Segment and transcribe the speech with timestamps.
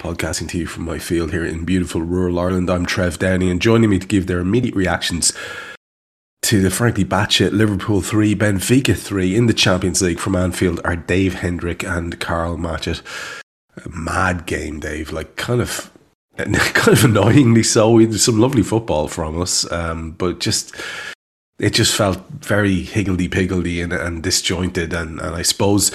[0.00, 2.70] podcasting to you from my field here in beautiful rural Ireland.
[2.70, 5.32] I'm Trev Downey, and joining me to give their immediate reactions
[6.42, 10.96] to the frankly batshit Liverpool 3, Benfica 3 in the Champions League from Anfield are
[10.96, 13.02] Dave Hendrick and Karl Matchett.
[13.84, 15.12] A mad game, Dave.
[15.12, 15.90] Like, kind of.
[16.38, 17.90] Kind of annoyingly so.
[17.90, 20.74] We had some lovely football from us, um, but just
[21.58, 24.94] it just felt very higgledy piggledy and, and disjointed.
[24.94, 25.92] And, and I suppose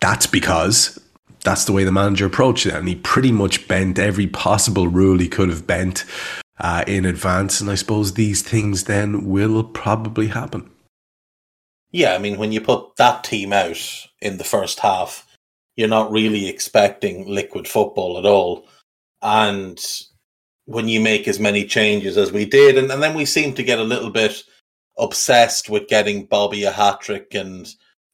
[0.00, 0.98] that's because
[1.44, 2.74] that's the way the manager approached it.
[2.74, 6.04] And he pretty much bent every possible rule he could have bent
[6.58, 7.60] uh, in advance.
[7.60, 10.70] And I suppose these things then will probably happen.
[11.92, 13.78] Yeah, I mean, when you put that team out
[14.20, 15.26] in the first half,
[15.76, 18.66] you're not really expecting liquid football at all.
[19.22, 19.78] And
[20.64, 23.62] when you make as many changes as we did, and, and then we seem to
[23.62, 24.42] get a little bit
[24.98, 27.68] obsessed with getting Bobby a hat trick and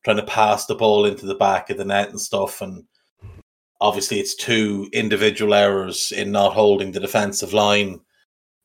[0.04, 2.60] trying to pass the ball into the back of the net and stuff.
[2.60, 2.84] And
[3.80, 8.00] obviously it's two individual errors in not holding the defensive line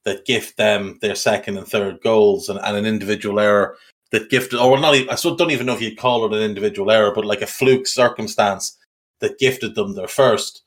[0.04, 3.78] that gift them their second and third goals and, and an individual error
[4.12, 6.92] that gifted or not even, I don't even know if you'd call it an individual
[6.92, 8.78] error, but like a fluke circumstance
[9.20, 10.62] that gifted them their first.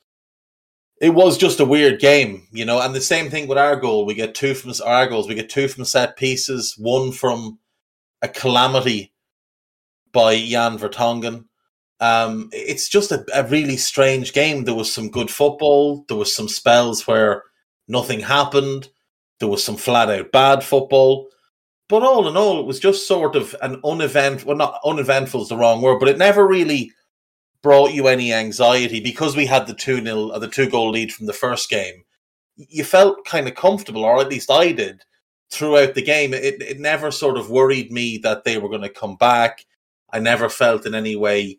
[1.01, 4.05] It was just a weird game, you know, and the same thing with our goal.
[4.05, 7.59] We get two from our goals, we get two from set pieces, one from
[8.21, 9.13] a calamity
[10.11, 11.45] by Jan Vertonghen
[11.99, 14.63] um, it's just a, a really strange game.
[14.63, 16.05] There was some good football.
[16.07, 17.43] There was some spells where
[17.87, 18.89] nothing happened.
[19.39, 21.27] There was some flat out bad football.
[21.89, 24.45] But all in all, it was just sort of an unevent.
[24.45, 26.91] Well, not uneventful is the wrong word, but it never really
[27.61, 31.11] brought you any anxiety because we had the two nil or the two goal lead
[31.11, 32.03] from the first game.
[32.55, 35.01] You felt kind of comfortable, or at least I did,
[35.51, 36.33] throughout the game.
[36.33, 39.65] It it never sort of worried me that they were going to come back.
[40.11, 41.57] I never felt in any way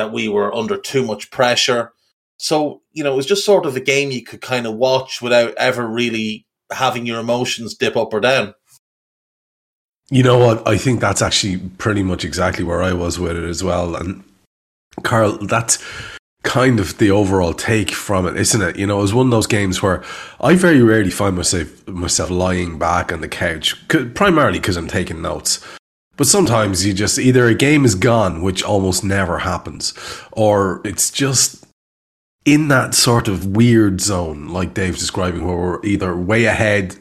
[0.00, 1.92] that we were under too much pressure.
[2.38, 5.20] So, you know, it was just sort of a game you could kind of watch
[5.20, 8.54] without ever really having your emotions dip up or down.
[10.08, 10.66] You know what?
[10.66, 13.94] I think that's actually pretty much exactly where I was with it as well.
[13.94, 14.24] And
[15.04, 15.78] Karl, that's
[16.42, 18.78] kind of the overall take from it, isn't it?
[18.78, 20.02] You know, it was one of those games where
[20.40, 23.76] I very rarely find myself myself lying back on the couch,
[24.14, 25.64] primarily because I'm taking notes.
[26.20, 29.94] But sometimes you just either a game is gone, which almost never happens,
[30.32, 31.64] or it's just
[32.44, 36.98] in that sort of weird zone, like Dave's describing, where we're either way ahead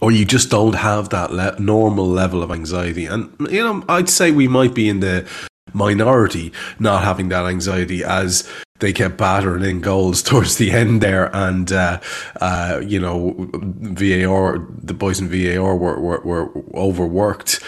[0.00, 3.06] or you just don't have that le- normal level of anxiety.
[3.06, 5.24] And, you know, I'd say we might be in the
[5.72, 11.30] minority not having that anxiety as they kept battering in goals towards the end there,
[11.32, 12.00] and uh,
[12.40, 17.62] uh, you know VAR, the boys in VAR were, were, were overworked.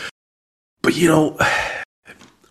[0.88, 1.37] But you know,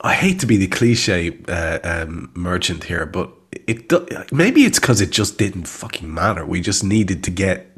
[0.02, 3.32] I hate to be the cliche uh, um, merchant here, but
[3.66, 3.92] it
[4.32, 6.46] maybe it's because it just didn't fucking matter.
[6.46, 7.76] We just needed to get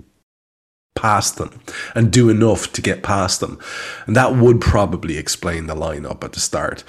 [0.98, 1.62] past them
[1.96, 3.58] and do enough to get past them.
[4.06, 6.84] And that would probably explain the lineup at the start.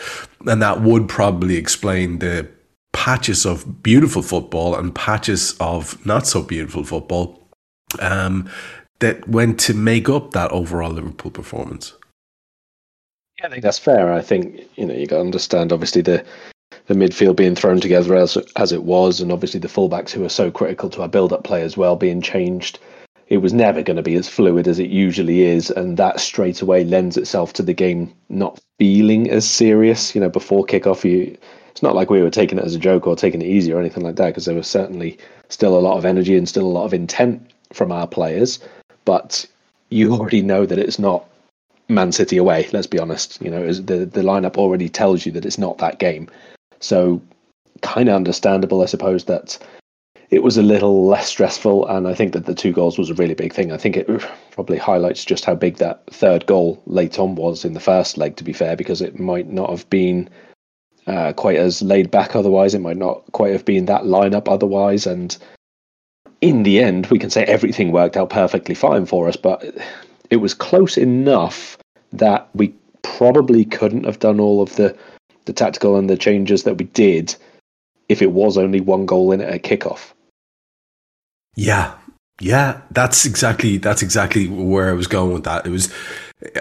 [0.44, 2.48] And that would probably explain the
[2.92, 7.48] patches of beautiful football and patches of not so beautiful football
[8.00, 8.50] um,
[8.98, 11.94] that went to make up that overall Liverpool performance.
[13.42, 14.12] I think that's fair.
[14.12, 16.24] I think you know you got to understand obviously the
[16.86, 20.28] the midfield being thrown together as as it was, and obviously the fullbacks who are
[20.30, 22.78] so critical to our build-up play as well being changed.
[23.28, 26.62] It was never going to be as fluid as it usually is, and that straight
[26.62, 30.14] away lends itself to the game not feeling as serious.
[30.14, 31.36] You know, before kickoff, you
[31.70, 33.78] it's not like we were taking it as a joke or taking it easy or
[33.78, 35.16] anything like that, because there was certainly
[35.48, 38.58] still a lot of energy and still a lot of intent from our players.
[39.04, 39.46] But
[39.90, 41.24] you already know that it's not
[41.90, 42.68] Man City away.
[42.72, 43.40] Let's be honest.
[43.42, 46.28] You know, the the lineup already tells you that it's not that game.
[46.80, 47.20] So,
[47.82, 49.58] kind of understandable, I suppose, that
[50.30, 51.86] it was a little less stressful.
[51.88, 53.72] And I think that the two goals was a really big thing.
[53.72, 54.08] I think it
[54.52, 58.36] probably highlights just how big that third goal late on was in the first leg,
[58.36, 60.30] to be fair, because it might not have been
[61.06, 62.74] uh, quite as laid back otherwise.
[62.74, 65.06] It might not quite have been that lineup otherwise.
[65.06, 65.36] And
[66.40, 69.64] in the end, we can say everything worked out perfectly fine for us, but
[70.30, 71.76] it was close enough
[72.12, 74.96] that we probably couldn't have done all of the
[75.46, 77.34] the tactical and the changes that we did
[78.08, 80.12] if it was only one goal in it at kickoff.
[81.56, 81.94] Yeah,
[82.40, 85.66] yeah, that's exactly that's exactly where I was going with that.
[85.66, 85.92] It was,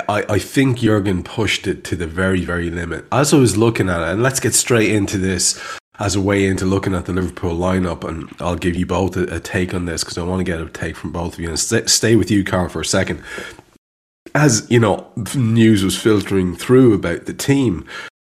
[0.07, 3.05] I I think Jurgen pushed it to the very very limit.
[3.11, 5.59] As I was looking at it, and let's get straight into this
[5.99, 9.35] as a way into looking at the Liverpool lineup, and I'll give you both a,
[9.35, 11.49] a take on this because I want to get a take from both of you.
[11.49, 13.21] And st- stay with you, Karl, for a second.
[14.35, 17.85] As you know, news was filtering through about the team.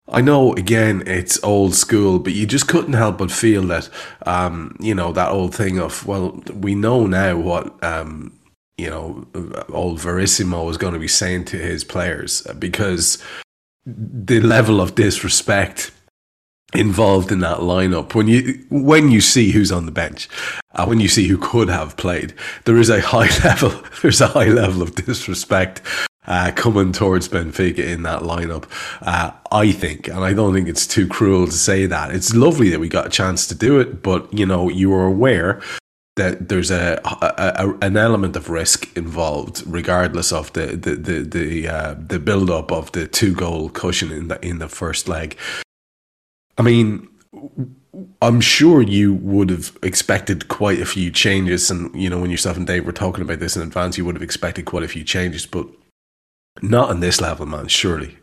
[0.09, 3.89] I know, again, it's old school, but you just couldn't help but feel that,
[4.25, 8.37] um, you know, that old thing of, well, we know now what, um,
[8.77, 9.25] you know,
[9.69, 13.23] old Verissimo is going to be saying to his players because
[13.85, 15.91] the level of disrespect
[16.75, 20.27] involved in that lineup when you when you see who's on the bench
[20.73, 22.33] uh, when you see who could have played
[22.65, 23.71] there is a high level
[24.01, 25.81] there's a high level of disrespect
[26.25, 28.65] uh, coming towards Benfica in that lineup.
[29.01, 32.15] Uh, I think, and I don't think it's too cruel to say that.
[32.15, 35.05] It's lovely that we got a chance to do it, but you know, you are
[35.05, 35.61] aware
[36.15, 41.19] that there's a, a, a, an element of risk involved, regardless of the the the
[41.23, 45.07] the, uh, the build up of the two goal cushion in the in the first
[45.07, 45.37] leg.
[46.57, 47.07] I mean,
[48.21, 52.57] I'm sure you would have expected quite a few changes, and you know when yourself
[52.57, 55.03] and Dave were talking about this in advance, you would have expected quite a few
[55.03, 55.67] changes, but
[56.61, 57.67] not on this level, man.
[57.67, 58.17] Surely.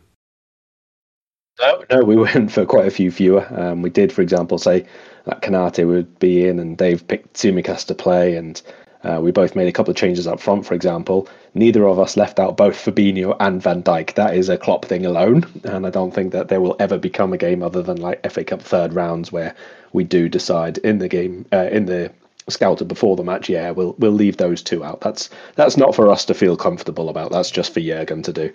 [1.59, 3.45] No, no, we went for quite a few fewer.
[3.57, 4.85] Um, we did, for example, say
[5.25, 8.61] that Konate would be in, and Dave picked Tsimikas to play, and
[9.03, 11.27] uh, we both made a couple of changes up front, for example.
[11.53, 14.13] Neither of us left out both Fabinho and Van Dijk.
[14.13, 17.33] That is a Klopp thing alone, and I don't think that there will ever become
[17.33, 19.53] a game other than like FA Cup third rounds where
[19.91, 22.11] we do decide in the game uh, in the
[22.49, 25.01] scouted before the match, yeah, we'll we'll leave those two out.
[25.01, 27.31] That's that's not for us to feel comfortable about.
[27.31, 28.53] That's just for Jurgen to do.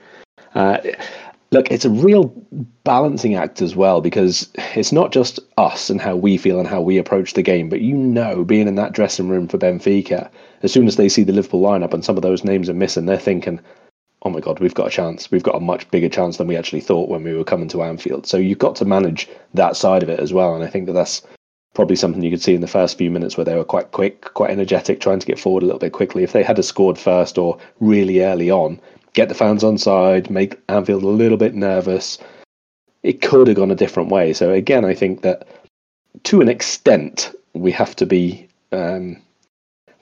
[0.55, 0.79] Uh,
[1.51, 2.33] look, it's a real
[2.85, 6.81] balancing act as well because it's not just us and how we feel and how
[6.81, 10.31] we approach the game, but you know, being in that dressing room for Benfica,
[10.67, 13.07] as soon as they see the Liverpool lineup and some of those names are missing,
[13.07, 13.61] they're thinking,
[14.23, 15.31] "Oh my God, we've got a chance.
[15.31, 17.85] We've got a much bigger chance than we actually thought when we were coming to
[17.85, 20.87] Anfield." So you've got to manage that side of it as well, and I think
[20.87, 21.23] that that's
[21.73, 24.35] probably something you could see in the first few minutes where they were quite quick,
[24.35, 26.25] quite energetic, trying to get forward a little bit quickly.
[26.25, 28.81] If they had scored first or really early on,
[29.13, 32.19] get the fans on side, make Anfield a little bit nervous,
[33.03, 34.33] it could have gone a different way.
[34.33, 35.47] So again, I think that
[36.25, 39.23] to an extent we have to be um,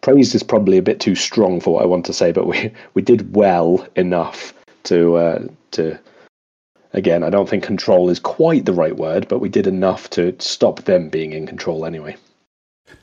[0.05, 2.71] praised is probably a bit too strong for what I want to say, but we
[2.93, 4.55] we did well enough
[4.85, 5.99] to uh, to
[6.93, 10.37] again, I don't think control is quite the right word, but we did enough to
[10.39, 12.17] stop them being in control anyway.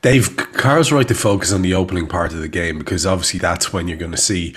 [0.01, 3.74] Dave, Karl's right to focus on the opening part of the game because obviously that's
[3.74, 4.56] when you're going to see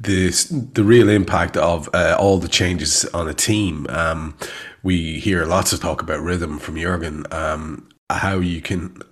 [0.00, 0.30] the
[0.72, 3.86] the real impact of uh, all the changes on a team.
[3.90, 4.36] Um,
[4.84, 7.26] we hear lots of talk about rhythm from Jurgen.
[7.32, 9.02] Um, how you can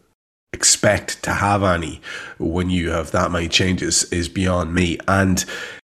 [0.52, 2.00] expect to have any
[2.38, 4.98] when you have that many changes is beyond me.
[5.06, 5.44] And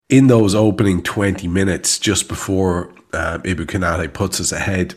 [0.09, 4.95] in those opening 20 minutes just before uh, Konate puts us ahead.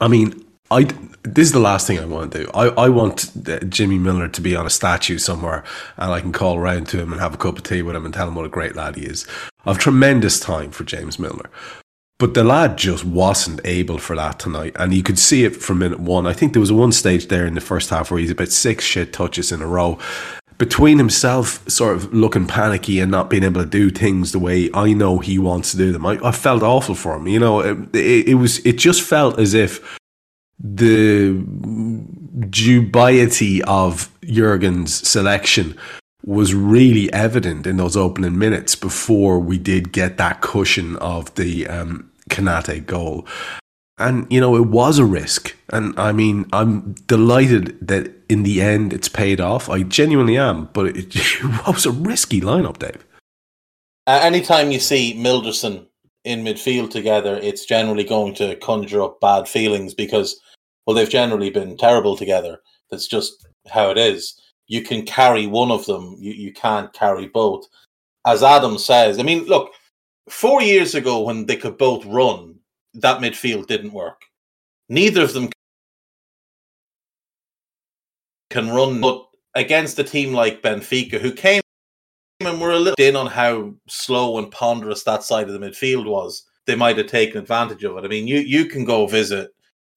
[0.00, 0.88] I mean, I
[1.22, 2.50] this is the last thing I want to do.
[2.52, 3.30] I, I want
[3.70, 5.64] Jimmy Milner to be on a statue somewhere
[5.96, 8.04] and I can call around to him and have a cup of tea with him
[8.04, 9.26] and tell him what a great lad he is.
[9.64, 11.50] I've tremendous time for James Milner.
[12.24, 14.72] But the lad just wasn't able for that tonight.
[14.76, 16.26] And you could see it from minute one.
[16.26, 18.82] I think there was one stage there in the first half where he's about six
[18.82, 19.98] shit touches in a row
[20.56, 24.70] between himself sort of looking panicky and not being able to do things the way
[24.72, 27.28] I know he wants to do them, I, I felt awful for him.
[27.28, 29.98] You know, it, it, it, was it just felt as if
[30.58, 31.34] the
[32.48, 35.76] dubiety of Jurgen's selection
[36.24, 41.66] was really evident in those opening minutes before we did get that cushion of the
[41.66, 43.26] um, Konate goal.
[43.96, 45.56] And, you know, it was a risk.
[45.70, 49.68] And I mean, I'm delighted that in the end it's paid off.
[49.68, 50.68] I genuinely am.
[50.72, 53.04] But it, it was a risky lineup, Dave.
[54.06, 55.86] Uh, anytime you see Milderson
[56.24, 60.40] in midfield together, it's generally going to conjure up bad feelings because,
[60.86, 62.58] well, they've generally been terrible together.
[62.90, 64.40] That's just how it is.
[64.66, 67.66] You can carry one of them, you, you can't carry both.
[68.26, 69.72] As Adam says, I mean, look,
[70.28, 72.56] four years ago when they could both run,
[72.94, 74.22] that midfield didn't work.
[74.88, 75.50] Neither of them
[78.50, 81.60] can run, but against a team like Benfica, who came
[82.40, 86.06] and were a little in on how slow and ponderous that side of the midfield
[86.06, 88.04] was, they might have taken advantage of it.
[88.04, 89.50] I mean, you you can go visit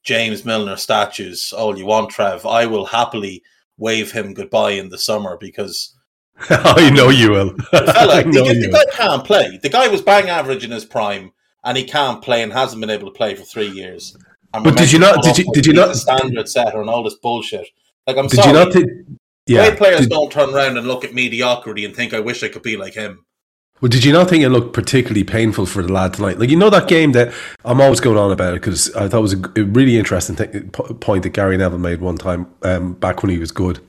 [0.04, 2.46] James Milner statues all you want, Trev.
[2.46, 3.44] I will happily
[3.78, 5.97] wave him goodbye in the summer because
[6.50, 7.50] I know you will.
[7.72, 9.60] fella, the, the guy can't play.
[9.62, 11.32] The guy was bang average in his prime,
[11.64, 14.16] and he can't play and hasn't been able to play for three years.
[14.54, 15.24] And but did you not?
[15.24, 15.52] Did you?
[15.54, 15.96] Did you not?
[15.96, 17.68] Standard setter and all this bullshit.
[18.06, 18.48] Like I'm did sorry.
[18.48, 18.72] you not?
[18.72, 18.88] Th-
[19.48, 19.68] yeah.
[19.68, 22.50] Great players did, don't turn around and look at mediocrity and think, "I wish I
[22.50, 23.26] could be like him."
[23.82, 26.40] Well, did you not think it looked particularly painful for the lad tonight?
[26.40, 29.20] Like you know that game that I'm always going on about it because I thought
[29.20, 33.22] it was a, really interesting th- point that Gary Neville made one time um, back
[33.22, 33.80] when he was good.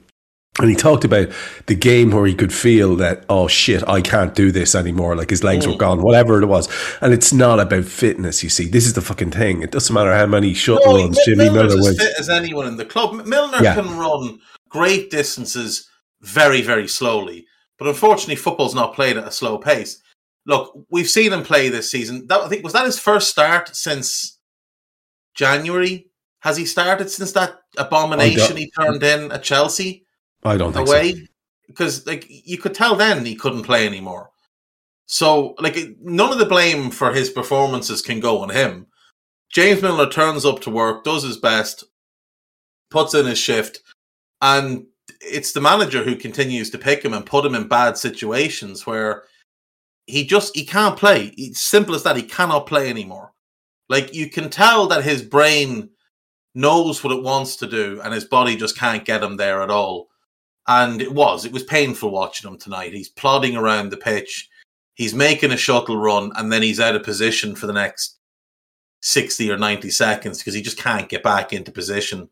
[0.61, 1.29] And he talked about
[1.67, 5.15] the game where he could feel that, oh shit, I can't do this anymore.
[5.15, 5.73] Like his legs mm.
[5.73, 6.69] were gone, whatever it was.
[7.01, 8.67] And it's not about fitness, you see.
[8.67, 9.63] This is the fucking thing.
[9.63, 11.89] It doesn't matter how many shuttle no, runs Jimmy Milner wins.
[11.89, 13.25] as fit as anyone in the club.
[13.25, 13.75] Milner yeah.
[13.75, 15.89] can run great distances
[16.23, 17.47] very, very slowly.
[17.79, 20.03] But unfortunately, football's not played at a slow pace.
[20.45, 22.27] Look, we've seen him play this season.
[22.27, 24.41] That, I think was that his first start since
[25.35, 26.11] January.
[26.41, 30.07] Has he started since that abomination he turned in at Chelsea?
[30.45, 31.21] I don't think away so.
[31.67, 34.31] because like you could tell then he couldn't play anymore.
[35.07, 38.87] So like none of the blame for his performances can go on him.
[39.51, 41.85] James Milner turns up to work, does his best,
[42.91, 43.81] puts in his shift,
[44.43, 44.87] and
[45.21, 49.25] it's the manager who continues to pick him and put him in bad situations where
[50.07, 51.33] he just he can't play.
[51.37, 52.17] It's simple as that.
[52.17, 53.33] He cannot play anymore.
[53.89, 55.91] Like you can tell that his brain
[56.55, 59.71] knows what it wants to do, and his body just can't get him there at
[59.71, 60.08] all.
[60.69, 62.93] And it was, it was painful watching him tonight.
[62.93, 64.49] He's plodding around the pitch.
[64.95, 68.19] He's making a shuttle run and then he's out of position for the next
[69.01, 72.29] 60 or 90 seconds because he just can't get back into position.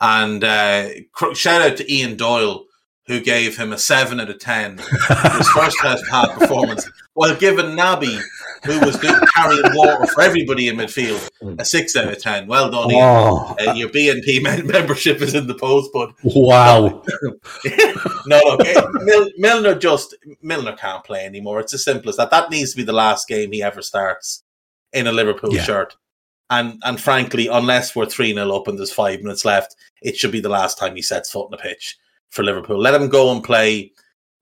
[0.00, 0.88] And uh,
[1.34, 2.64] shout out to Ian Doyle,
[3.08, 7.76] who gave him a 7 out of 10 for his first half performance, while giving
[7.76, 8.22] Naby
[8.64, 11.28] who was doing, carrying water for everybody in midfield.
[11.58, 12.46] A six out of ten.
[12.46, 13.56] Well done, oh.
[13.58, 17.02] uh, your BNP membership is in the post, but wow.
[18.26, 21.60] no, look, Mil- Milner just Milner can't play anymore.
[21.60, 22.30] It's as simple as that.
[22.30, 24.42] That needs to be the last game he ever starts
[24.92, 25.62] in a Liverpool yeah.
[25.62, 25.96] shirt.
[26.50, 30.32] And and frankly, unless we're three 0 up and there's five minutes left, it should
[30.32, 31.98] be the last time he sets foot on the pitch
[32.30, 32.78] for Liverpool.
[32.78, 33.92] Let him go and play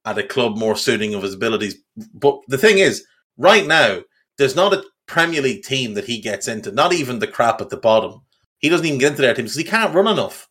[0.05, 1.77] at a club more suiting of his abilities.
[2.15, 3.05] But the thing is,
[3.37, 4.01] right now,
[4.39, 7.71] there's not a Premier League team that he gets into, not even the crap at
[7.71, 8.23] the bottom.
[8.59, 10.49] He doesn't even get into their teams because he can't run enough.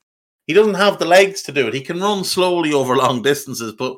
[0.48, 1.74] He doesn't have the legs to do it.
[1.74, 3.98] He can run slowly over long distances, but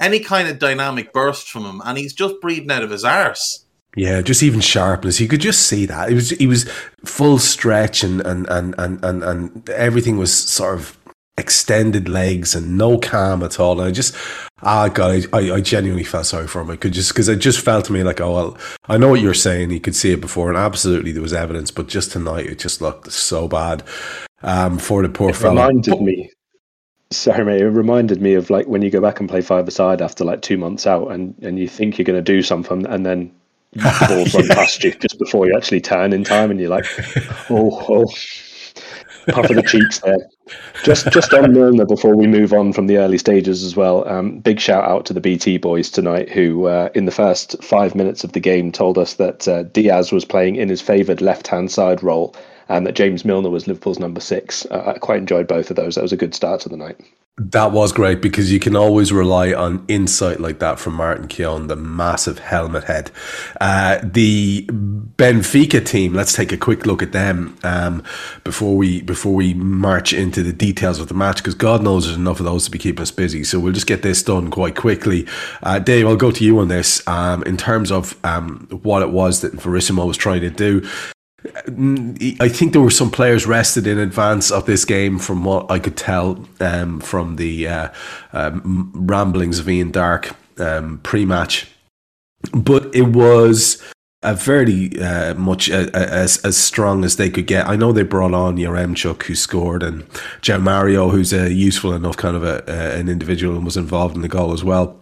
[0.00, 3.64] any kind of dynamic burst from him, and he's just breathing out of his arse.
[3.96, 5.20] Yeah, just even sharpness.
[5.20, 6.10] You could just see that.
[6.10, 6.68] It was he was
[7.04, 10.98] full stretch and and and and and, and everything was sort of
[11.36, 13.80] extended legs and no calm at all.
[13.80, 14.14] And I just,
[14.62, 16.70] ah, God, I, I genuinely felt sorry for him.
[16.70, 19.20] I could just, because it just felt to me like, oh, well, I know what
[19.20, 19.70] you're saying.
[19.70, 22.80] You could see it before, and absolutely there was evidence, but just tonight it just
[22.80, 23.82] looked so bad
[24.42, 25.54] um, for the poor it fellow.
[25.54, 26.30] reminded me.
[27.10, 27.60] Sorry, mate.
[27.60, 30.42] It reminded me of like when you go back and play five aside after like
[30.42, 33.32] two months out, and, and you think you're going to do something, and then
[33.72, 34.40] the balls yeah.
[34.40, 36.86] run past you just before you actually turn in time, and you're like,
[37.50, 38.06] oh, oh,
[39.28, 40.28] puff of the cheeks there.
[40.84, 44.06] Just just on Milner before we move on from the early stages as well.
[44.08, 47.94] Um, big shout out to the BT boys tonight, who uh, in the first five
[47.94, 51.46] minutes of the game told us that uh, Diaz was playing in his favoured left
[51.46, 52.34] hand side role,
[52.68, 54.66] and that James Milner was Liverpool's number six.
[54.66, 55.94] Uh, I quite enjoyed both of those.
[55.94, 57.00] That was a good start to the night.
[57.36, 61.66] That was great because you can always rely on insight like that from Martin Keown,
[61.66, 63.10] the massive helmet head.
[63.60, 66.14] Uh, the Benfica team.
[66.14, 68.04] Let's take a quick look at them um,
[68.44, 72.16] before we before we march into the details of the match because God knows there's
[72.16, 73.42] enough of those to be keeping us busy.
[73.42, 75.26] So we'll just get this done quite quickly.
[75.60, 79.10] Uh, Dave, I'll go to you on this um, in terms of um, what it
[79.10, 80.88] was that Verissimo was trying to do.
[81.46, 85.78] I think there were some players rested in advance of this game, from what I
[85.78, 87.88] could tell um, from the uh,
[88.32, 91.68] um, ramblings of Ian Darke um, pre-match.
[92.52, 93.82] But it was
[94.22, 97.68] a very uh, much uh, as as strong as they could get.
[97.68, 100.08] I know they brought on Yaremchuk, who scored, and
[100.40, 102.64] João Mario, who's a useful enough kind of a,
[102.96, 104.98] an individual and was involved in the goal as well.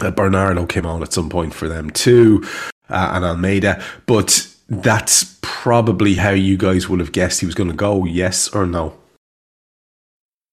[0.00, 2.44] Uh, Bernardo came on at some point for them too,
[2.90, 7.70] uh, and Almeida, but that's probably how you guys would have guessed he was going
[7.70, 8.04] to go.
[8.04, 8.96] Yes or no?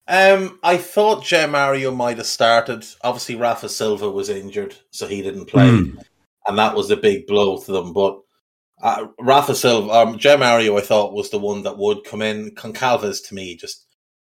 [0.08, 2.86] Um, I thought João Mario might have started.
[3.02, 6.04] Obviously, Rafa Silva was injured, so he didn't play, mm.
[6.48, 7.92] and that was a big blow to them.
[7.92, 8.20] But
[8.84, 12.52] uh, Rafa Silva, um, João Mario, I thought was the one that would come in.
[12.52, 13.88] Goncalves to me just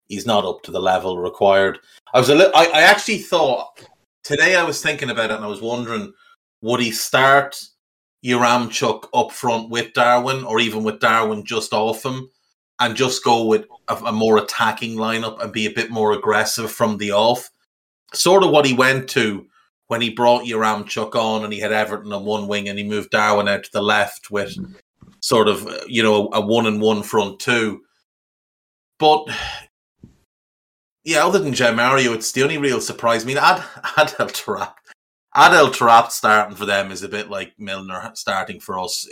[0.09, 1.79] he's not up to the level required.
[2.15, 3.81] I was a little, I, I actually thought
[4.25, 6.13] today I was thinking about it and I was wondering
[6.63, 7.61] would he start
[8.27, 12.29] Yaremchuk up front with Darwin or even with Darwin just off him
[12.81, 16.71] and just go with a, a more attacking lineup and be a bit more aggressive
[16.71, 17.51] from the off.
[18.13, 19.47] Sort of what he went to
[19.87, 23.11] when he brought Yaremchuk on and he had Everton on one wing and he moved
[23.11, 24.57] Darwin out to the left with
[25.21, 27.83] sort of, you know, a one and one front two.
[28.99, 29.27] But
[31.05, 33.23] yeah, other than João Mario, it's the only real surprise.
[33.23, 33.63] I mean, Ad,
[33.97, 34.75] Adel Taarabt,
[35.37, 39.07] Adel Taarabt starting for them is a bit like Milner starting for us.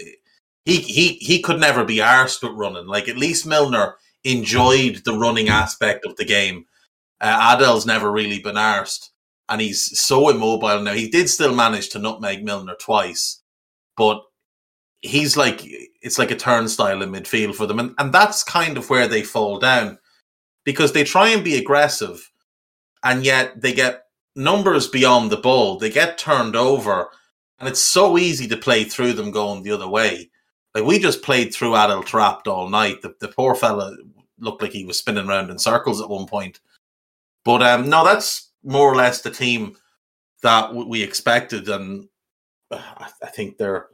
[0.65, 2.87] He he he could never be arsed with running.
[2.87, 6.65] Like at least Milner enjoyed the running aspect of the game.
[7.21, 9.11] Uh, Adel's never really been arsed,
[9.49, 10.95] and he's so immobile now.
[10.95, 13.43] He did still manage to nutmeg Milner twice,
[13.97, 14.23] but
[15.03, 15.61] he's like
[16.01, 19.23] it's like a turnstile in midfield for them, and and that's kind of where they
[19.23, 19.99] fall down
[20.65, 22.31] because they try and be aggressive
[23.05, 24.04] and yet they get
[24.37, 25.79] numbers beyond the ball.
[25.79, 27.11] They get turned over
[27.59, 30.31] and it's so easy to play through them going the other way.
[30.75, 33.01] Like we just played through Adel Taarabt all night.
[33.01, 33.97] The, the poor fella
[34.39, 36.61] looked like he was spinning around in circles at one point.
[37.45, 39.77] But um, no, that's more or less the team
[40.43, 42.09] that we expected, and
[42.71, 43.89] I think they're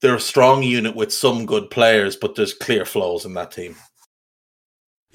[0.00, 3.76] they're a strong unit with some good players, but there's clear flaws in that team.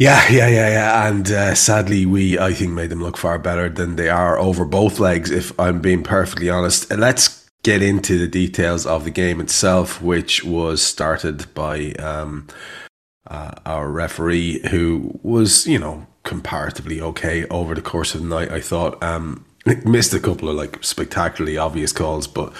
[0.02, 1.08] Yeah, yeah, yeah, yeah.
[1.08, 4.66] And uh, sadly, we, I think, made them look far better than they are over
[4.66, 6.90] both legs, if I'm being perfectly honest.
[6.90, 12.48] Let's get into the details of the game itself, which was started by um,
[13.28, 18.52] uh, our referee, who was, you know, comparatively okay over the course of the night.
[18.52, 19.46] I thought um,
[19.86, 22.52] missed a couple of like spectacularly obvious calls, but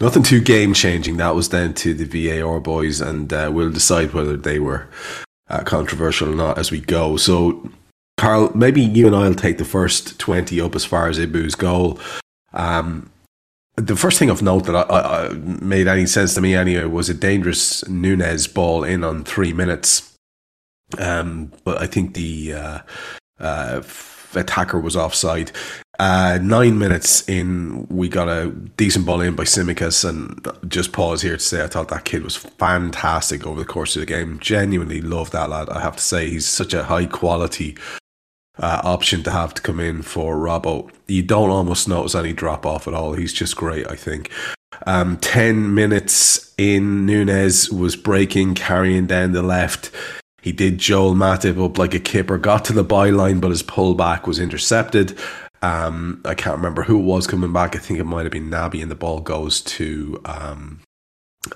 [0.00, 1.18] nothing too game changing.
[1.18, 4.88] That was down to the VAR boys, and uh, we'll decide whether they were
[5.50, 7.16] uh, controversial or not as we go.
[7.16, 7.70] So,
[8.16, 11.98] Karl, maybe you and I'll take the first 20 up as far as Ibou's goal.
[12.52, 13.10] Um,
[13.76, 17.08] the first thing of note that I, I, made any sense to me anyway was
[17.08, 20.14] a dangerous Nunez ball in on three minutes.
[20.98, 22.78] Um, but I think the uh,
[23.38, 23.82] uh,
[24.34, 25.52] attacker was offside.
[26.00, 31.22] Uh, nine minutes in, we got a decent ball in by Tsimikas, and just pause
[31.22, 34.38] here to say I thought that kid was fantastic over the course of the game.
[34.38, 35.68] Genuinely love that lad.
[35.68, 37.76] I have to say he's such a high quality
[38.60, 40.88] uh, option to have to come in for Robbo.
[41.08, 43.14] You don't almost notice any drop off at all.
[43.14, 44.30] He's just great, I think.
[44.86, 49.90] Um, 10 minutes in, Nunez was breaking, carrying down the left.
[50.40, 54.26] He did Joel Matip up like a kipper, got to the byline, but his pullback
[54.26, 55.18] was intercepted.
[55.62, 57.74] Um, I can't remember who it was coming back.
[57.74, 60.80] I think it might have been Naby, and the ball goes to um,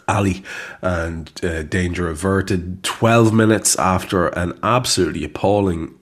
[0.09, 0.43] Ali,
[0.81, 2.83] and uh, danger averted.
[2.83, 5.95] Twelve minutes after an absolutely appalling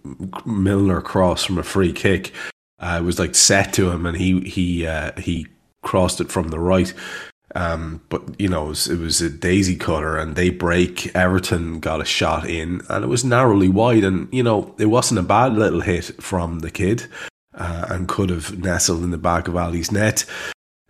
[0.46, 2.32] Milner cross from a free kick,
[2.78, 5.46] uh, it was like set to him, and he he uh, he
[5.82, 6.92] crossed it from the right.
[7.52, 11.12] Um, but you know, it was, it was, a daisy cutter, and they break.
[11.16, 14.04] Everton got a shot in, and it was narrowly wide.
[14.04, 17.08] And you know, it wasn't a bad little hit from the kid
[17.54, 20.24] uh, and could have nestled in the back of Ali's net.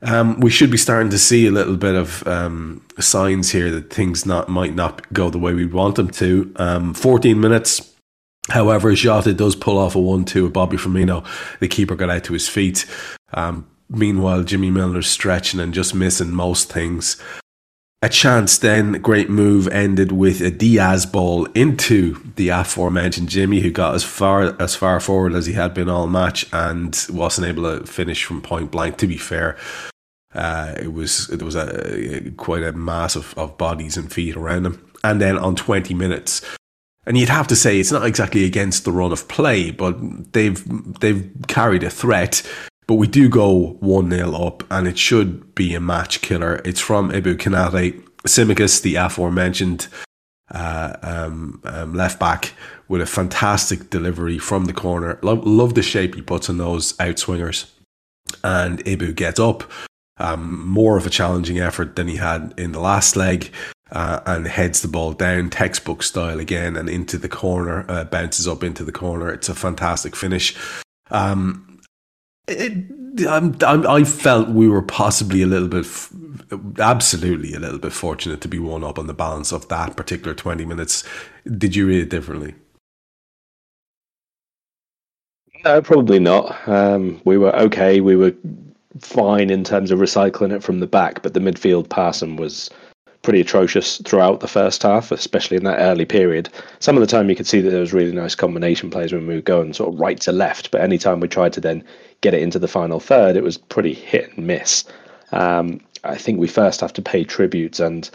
[0.03, 3.93] Um, we should be starting to see a little bit of um, signs here that
[3.93, 6.53] things not might not go the way we want them to.
[6.57, 7.95] Um, 14 minutes,
[8.49, 11.27] however, Jota does pull off a 1 2 with Bobby Firmino.
[11.61, 12.87] The keeper got out to his feet.
[13.35, 17.23] Um, meanwhile, Jimmy Milner's stretching and just missing most things
[18.03, 23.71] a chance then, great move ended with a Diaz ball into the aforementioned Jimmy, who
[23.71, 27.65] got as far as far forward as he had been all match and wasn't able
[27.65, 28.97] to finish from point blank.
[28.99, 29.59] To be fair,
[30.35, 34.65] uh, it was it was a, quite a mass of, of bodies and feet around
[34.65, 34.91] him.
[35.05, 36.41] And then on twenty minutes,
[37.05, 40.63] and you'd have to say it's not exactly against the run of play, but they've
[41.01, 42.43] they've carried a threat
[42.91, 46.61] but we do go 1 0 up, and it should be a match killer.
[46.65, 48.03] It's from Ibou Konaté.
[48.27, 49.87] Tsimikas, the aforementioned
[50.51, 52.53] uh, um, um, left back,
[52.89, 55.21] with a fantastic delivery from the corner.
[55.23, 57.71] Love, love the shape he puts on those outswingers.
[58.43, 59.71] And Ibou gets up.
[60.17, 63.53] Um, more of a challenging effort than he had in the last leg.
[63.93, 68.49] Uh, and heads the ball down, textbook style again, and into the corner, uh, bounces
[68.49, 69.31] up into the corner.
[69.31, 70.57] It's a fantastic finish.
[71.13, 71.70] Um,
[72.51, 75.87] it, I'm, i felt we were possibly a little bit,
[76.79, 80.35] absolutely a little bit fortunate to be one up on the balance of that particular
[80.35, 81.05] 20 minutes.
[81.59, 82.55] Did you read it differently?
[85.65, 86.57] No, probably not.
[86.69, 88.01] Um, we were okay.
[88.01, 88.35] We were
[89.01, 92.71] fine in terms of recycling it from the back, but the midfield passing was
[93.23, 96.49] pretty atrocious throughout the first half, especially in that early period.
[96.79, 99.27] Some of the time you could see that there was really nice combination plays when
[99.27, 101.85] we were going sort of right to left, but anytime we tried to then
[102.21, 104.85] get it into the final third, it was pretty hit and miss.
[105.33, 108.09] Um, I think we first have to pay tribute and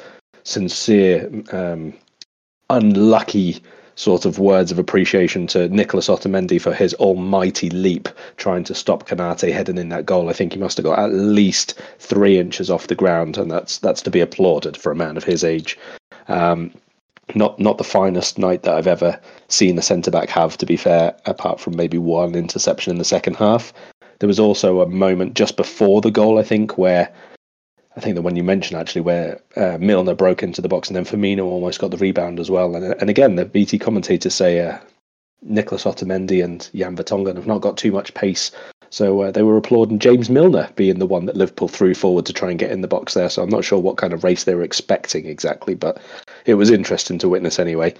[0.43, 1.93] sincere, um,
[2.69, 3.61] unlucky
[3.95, 9.07] sort of words of appreciation to Nicholas Otamendi for his almighty leap trying to stop
[9.07, 10.29] Konate heading in that goal.
[10.29, 13.77] I think he must have got at least three inches off the ground, and that's
[13.77, 15.77] that's to be applauded for a man of his age.
[16.27, 16.73] Um,
[17.33, 20.77] not not the finest night that I've ever seen a centre back have, to be
[20.77, 23.73] fair, apart from maybe one interception in the second half.
[24.19, 27.12] There was also a moment just before the goal, I think, where
[27.95, 30.95] I think the one you mentioned actually, where uh, Milner broke into the box and
[30.95, 32.75] then Firmino almost got the rebound as well.
[32.75, 34.78] And, and again, the BT commentators say uh,
[35.41, 38.51] Nicholas Otamendi and Jan Vertonghen have not got too much pace.
[38.89, 42.34] So uh, they were applauding James Milner being the one that Liverpool threw forward to
[42.34, 43.30] try and get in the box there.
[43.30, 46.01] So I'm not sure what kind of race they were expecting exactly, but
[46.45, 47.93] it was interesting to witness anyway.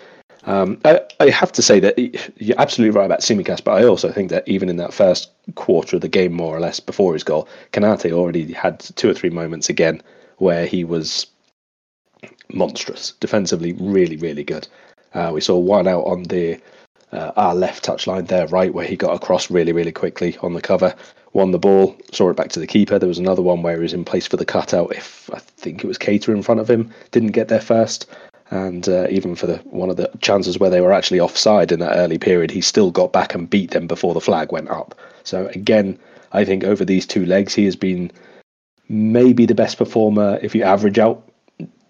[0.45, 1.97] Um, I, I, have to say that
[2.39, 5.95] you're absolutely right about Tsimikas, but I also think that even in that first quarter
[5.95, 9.31] of the game, more or less before his goal, Konate already had two or three
[9.31, 10.03] moments again
[10.38, 11.25] where he was
[12.53, 14.67] monstrous defensively, really, really good.
[15.15, 16.60] Uh, we saw one out on the
[17.12, 20.62] uh, our left touchline there, right, where he got across really, really quickly on the
[20.62, 20.93] cover,
[21.34, 22.99] won the ball, saw it back to the keeper.
[22.99, 24.95] There was another one where he was in place for the cutout.
[24.95, 28.05] If I think it was Cater in front of him, didn't get there first
[28.51, 31.79] and uh, even for the one of the chances where they were actually offside in
[31.79, 34.95] that early period, he still got back and beat them before the flag went up.
[35.23, 35.97] So again,
[36.31, 38.12] I think over these two legs, he has been
[38.88, 41.27] maybe the best performer if you average out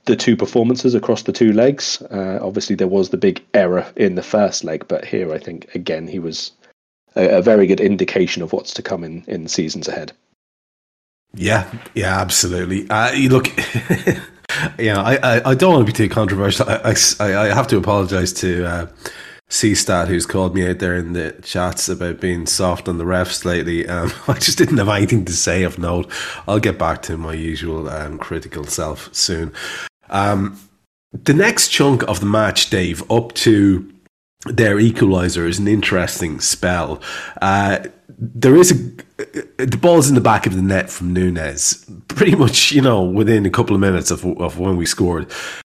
[0.05, 2.01] the two performances across the two legs.
[2.03, 5.73] Uh, obviously, there was the big error in the first leg, but here I think
[5.75, 6.51] again he was
[7.15, 10.13] a, a very good indication of what's to come in in seasons ahead.
[11.33, 12.89] Yeah, yeah, absolutely.
[12.89, 13.49] Uh, you look.
[14.79, 16.69] yeah, I, I, I, don't want to be too controversial.
[16.69, 18.87] I, I, I have to apologize to uh,
[19.49, 23.45] C-Stat, who's called me out there in the chats about being soft on the refs
[23.45, 23.87] lately.
[23.87, 26.11] Um, I just didn't have anything to say of note.
[26.47, 29.53] I'll get back to my usual um, critical self soon.
[30.09, 30.59] Um,
[31.11, 33.91] the next chunk of the match, Dave, up to
[34.45, 37.01] their equaliser is an interesting spell.
[37.41, 37.85] Uh,
[38.17, 38.75] there is a
[39.57, 43.45] the ball's in the back of the net from Nunez, pretty much you know within
[43.45, 45.31] a couple of minutes of of when we scored.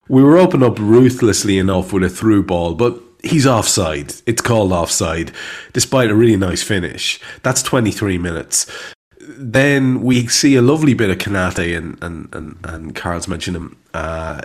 [0.07, 4.13] We were open up ruthlessly enough with a through ball, but he's offside.
[4.27, 5.31] It's called offside,
[5.73, 7.19] despite a really nice finish.
[7.43, 8.69] That's twenty three minutes.
[9.19, 13.77] Then we see a lovely bit of Konate and and and, and Karl's mentioned him.
[13.93, 14.41] Uh,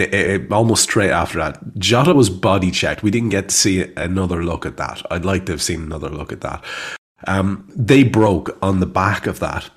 [0.00, 3.02] it, it, it, almost straight after that, Jota was body checked.
[3.02, 5.02] We didn't get to see another look at that.
[5.10, 6.64] I'd like to have seen another look at that.
[7.26, 9.70] Um, they broke on the back of that,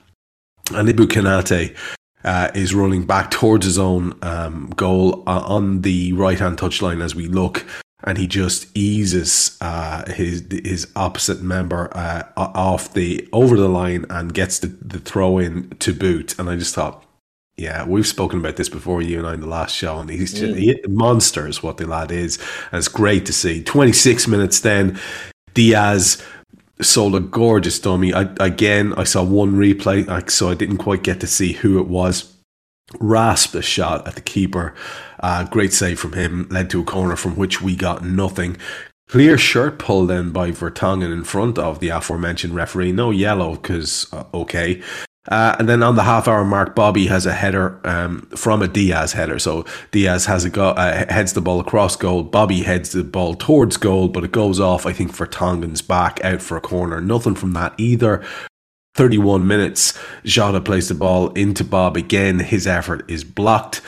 [0.73, 1.75] and Ibou Konate
[2.23, 7.03] uh, is running back towards his own um, goal uh, on the right hand touchline
[7.03, 7.65] as we look,
[8.03, 14.05] and he just eases uh, his his opposite member uh, off the over the line
[14.09, 16.37] and gets the, the throw in to boot.
[16.39, 17.04] And I just thought,
[17.57, 20.33] yeah, we've spoken about this before, you and I, in the last show, and he's
[20.33, 22.37] just, he, monster is what the lad is.
[22.71, 23.63] And it's great to see.
[23.63, 24.99] 26 minutes then,
[25.53, 26.21] Diaz
[26.81, 28.13] sold a gorgeous dummy.
[28.13, 31.87] I, again, I saw one replay, so I didn't quite get to see who it
[31.87, 32.35] was.
[32.99, 34.75] Rasped a shot at the keeper.
[35.21, 38.57] Uh, great save from him, led to a corner from which we got nothing.
[39.07, 42.91] Clear shirt pull then by Vertonghen in front of the aforementioned referee.
[42.91, 44.81] No yellow, because, uh, okay.
[45.29, 48.67] Uh, and then on the half hour mark, Bobby has a header um, from a
[48.67, 49.39] Diaz header.
[49.39, 52.23] So Diaz has a go- uh, heads the ball across goal.
[52.23, 56.41] Bobby heads the ball towards goal, but it goes off, I think, Vertonghen's back out
[56.41, 57.01] for a corner.
[57.01, 58.23] Nothing from that either.
[58.95, 62.39] 31 minutes, Jota plays the ball into Bob again.
[62.39, 63.81] His effort is blocked.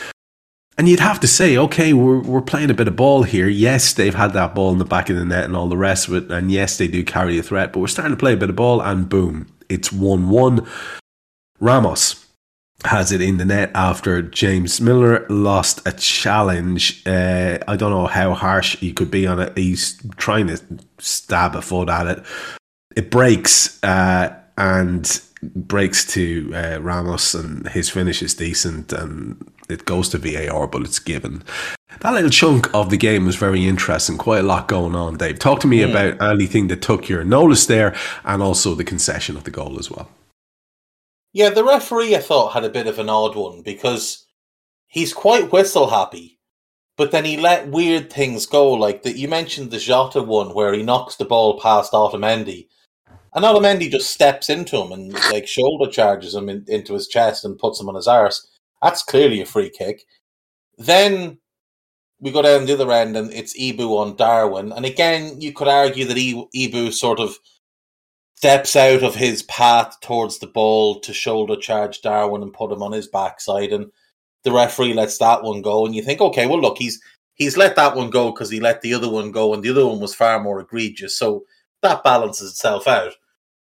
[0.78, 3.48] And you'd have to say, okay, we're, we're playing a bit of ball here.
[3.48, 6.08] Yes, they've had that ball in the back of the net and all the rest
[6.08, 6.32] of it.
[6.32, 8.56] And yes, they do carry a threat, but we're starting to play a bit of
[8.56, 10.68] ball, and boom, it's 1 1.
[11.60, 12.26] Ramos
[12.86, 17.06] has it in the net after James Milner lost a challenge.
[17.08, 19.58] Uh, I don't know how harsh he could be on it.
[19.58, 20.62] He's trying to
[21.00, 22.24] stab a foot at it.
[22.96, 29.86] It breaks uh, and breaks to uh, Ramos, and his finish is decent, and it
[29.86, 31.44] goes to VAR, but it's given.
[32.02, 34.18] That little chunk of the game was very interesting.
[34.18, 35.40] Quite a lot going on, Dave.
[35.40, 35.88] Talk to me yeah.
[35.88, 39.90] about anything that took your notice there, and also the concession of the goal as
[39.90, 40.10] well.
[41.34, 44.26] Yeah, the referee I thought had a bit of an odd one because
[44.88, 46.40] he's quite whistle happy,
[46.96, 48.72] but then he let weird things go.
[48.72, 52.68] Like that, you mentioned the Jota one where he knocks the ball past Otamendi,
[53.34, 57.46] and Otamendi just steps into him and like shoulder charges him in, into his chest
[57.46, 58.48] and puts him on his arse.
[58.82, 60.06] That's clearly a free kick.
[60.78, 61.40] Then
[62.20, 64.72] we go down the other end and it's Ibou on Darwin.
[64.72, 67.38] And again, you could argue that Ibou sort of
[68.38, 72.84] steps out of his path towards the ball to shoulder charge Darwin and put him
[72.84, 73.74] on his backside.
[73.74, 73.88] And
[74.44, 75.86] the referee lets that one go.
[75.86, 77.02] And you think, okay, well, look, he's
[77.34, 79.88] he's let that one go because he let the other one go, and the other
[79.88, 81.18] one was far more egregious.
[81.18, 81.46] So
[81.82, 83.14] that balances itself out.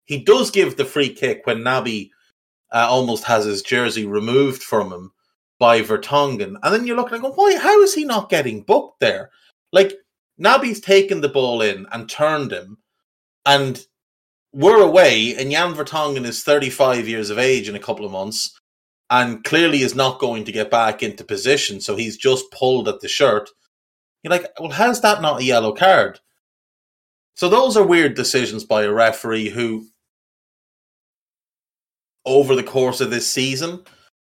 [0.07, 2.11] He does give the free kick when Naby
[2.73, 5.13] uh, almost has his jersey removed from him
[5.59, 6.57] by Vertonghen.
[6.63, 7.59] And then you're looking and going, why?
[7.59, 9.31] How is he not getting booked there?
[9.73, 9.93] Like,
[10.41, 12.79] Naby's taken the ball in and turned him,
[13.47, 13.85] and
[14.55, 18.57] we're away, and Jan Vertonghen is 35 years of age in a couple of months,
[19.11, 21.81] and clearly is not going to get back into position.
[21.81, 23.51] So he's just pulled at the shirt.
[24.23, 26.21] You're like, well, how's that not a yellow card?
[27.35, 29.89] So those are weird decisions by a referee who,
[32.25, 33.83] over the course of this season,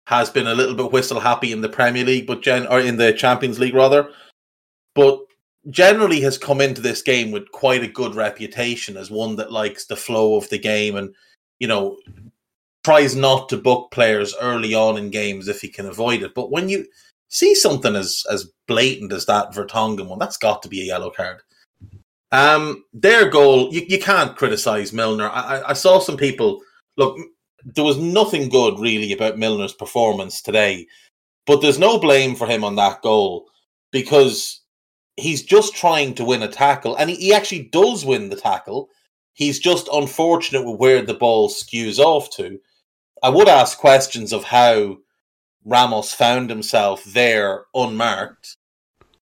[0.09, 2.97] has been a little bit whistle happy in the Premier League, but gen or in
[2.97, 4.11] the Champions League rather,
[4.95, 5.21] but
[5.71, 9.87] generally has come into this game with quite a good reputation as one that likes
[9.87, 11.15] the flow of the game and
[11.59, 11.97] you know
[12.85, 16.35] tries not to book players early on in games if he can avoid it.
[16.35, 16.87] But when you
[17.29, 21.11] see something as as blatant as that Vertonghen one, that's got to be a yellow
[21.11, 21.41] card.
[22.33, 25.29] Um, their goal, you, you can't criticize Milner.
[25.31, 26.61] I, I saw some people
[26.97, 27.17] look.
[27.65, 30.87] There was nothing good really about Milner's performance today,
[31.45, 33.47] but there's no blame for him on that goal
[33.91, 34.61] because
[35.17, 38.89] he's just trying to win a tackle, and he, he actually does win the tackle.
[39.33, 42.59] He's just unfortunate with where the ball skews off to.
[43.23, 44.99] I would ask questions of how
[45.65, 48.57] Ramos found himself there unmarked,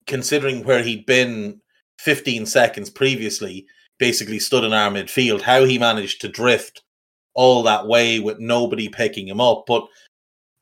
[0.07, 1.61] considering where he'd been
[1.99, 3.67] 15 seconds previously,
[3.99, 6.83] basically stood in our midfield, how he managed to drift
[7.35, 9.65] all that way with nobody picking him up.
[9.67, 9.87] But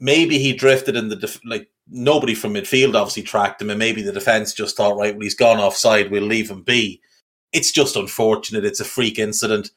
[0.00, 4.02] maybe he drifted in the def- like nobody from midfield obviously tracked him, and maybe
[4.02, 7.00] the defense just thought, right, well, he's gone offside, we'll leave him be.
[7.52, 8.64] It's just unfortunate.
[8.64, 9.70] It's a freak incident,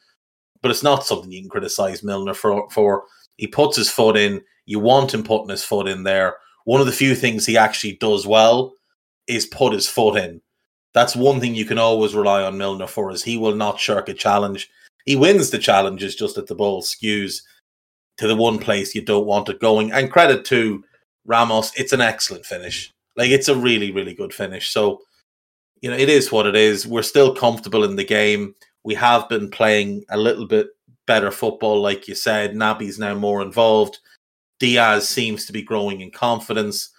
[0.61, 2.69] but it's not something you can criticize Milner for.
[2.69, 3.03] For
[3.37, 4.41] he puts his foot in.
[4.65, 6.35] You want him putting his foot in there.
[6.65, 8.73] One of the few things he actually does well
[9.27, 10.41] is put his foot in.
[10.93, 14.09] That's one thing you can always rely on Milner for is he will not shirk
[14.09, 14.69] a challenge.
[15.05, 17.41] He wins the challenges just that the ball skews
[18.21, 19.91] to the one place you don't want it going.
[19.91, 20.83] And credit to
[21.25, 22.93] Ramos, it's an excellent finish.
[23.17, 24.69] Like it's a really, really good finish.
[24.69, 25.01] So,
[25.81, 26.85] you know, it is what it is.
[26.85, 28.53] We're still comfortable in the game.
[28.83, 30.67] We have been playing a little bit
[31.07, 32.53] better football, like you said.
[32.53, 33.97] Naby's now more involved.
[34.59, 36.91] Diaz seems to be growing in confidence.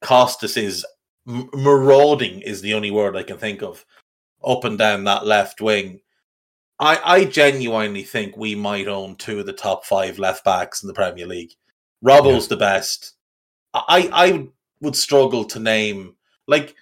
[0.00, 0.86] Costas is
[1.26, 3.84] marauding, is the only word I can think of,
[4.42, 6.00] up and down that left wing.
[6.78, 10.88] I, I genuinely think we might own two of the top five left backs in
[10.88, 11.52] the Premier League.
[12.04, 12.48] Robbo's yeah.
[12.48, 13.14] the best.
[13.74, 14.48] I I
[14.80, 16.74] would struggle to name like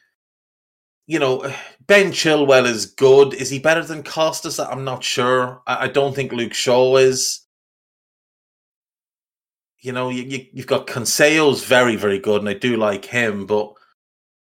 [1.11, 1.53] you know,
[1.88, 3.35] Ben Chilwell is good.
[3.35, 4.61] Is he better than Costas?
[4.61, 5.61] I'm not sure.
[5.66, 7.40] I, I don't think Luke Shaw is.
[9.81, 13.46] You know, you, you, have got Cancelo's very, very good, and I do like him,
[13.46, 13.72] but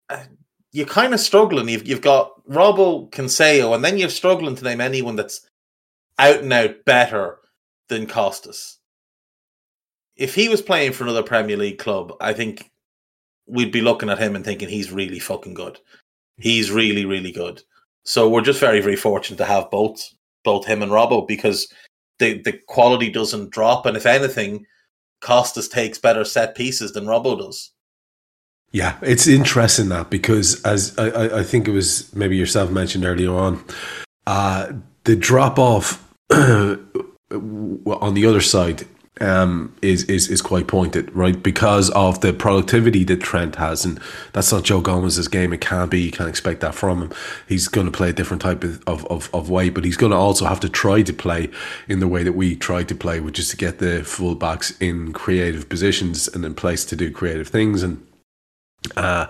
[0.09, 0.25] uh,
[0.73, 1.69] you're kind of struggling.
[1.69, 5.49] You've you've got Robbo, Cancelo, and then you're struggling to name anyone that's
[6.19, 7.39] out and out better
[7.89, 8.79] than Costas.
[10.17, 12.71] If he was playing for another Premier League club, I think
[13.47, 15.79] we'd be looking at him and thinking he's really fucking good.
[16.39, 17.63] He's really, really good.
[18.05, 20.09] So we're just very, very fortunate to have both
[20.45, 21.73] both him and Robbo because
[22.19, 24.67] the the quality doesn't drop, and if anything,
[25.21, 27.73] Costas takes better set pieces than Robbo does.
[28.73, 33.33] Yeah, it's interesting that because as I, I think it was maybe yourself mentioned earlier
[33.33, 33.65] on,
[34.27, 34.73] uh,
[35.05, 36.79] the drop off on
[37.31, 38.85] the other side
[39.21, 41.41] um, is is is quite pointed, right?
[41.43, 44.01] Because of the productivity that Trent has, and
[44.33, 45.53] that's not Joe Gomez's game.
[45.53, 46.01] It can't be.
[46.01, 47.13] You can't expect that from him.
[47.47, 50.17] He's going to play a different type of, of, of, way, but he's going to
[50.17, 51.51] also have to try to play
[51.89, 55.13] in the way that we try to play, which is to get the fullbacks in
[55.13, 57.83] creative positions and in place to do creative things.
[57.83, 58.07] And
[58.97, 59.27] uh,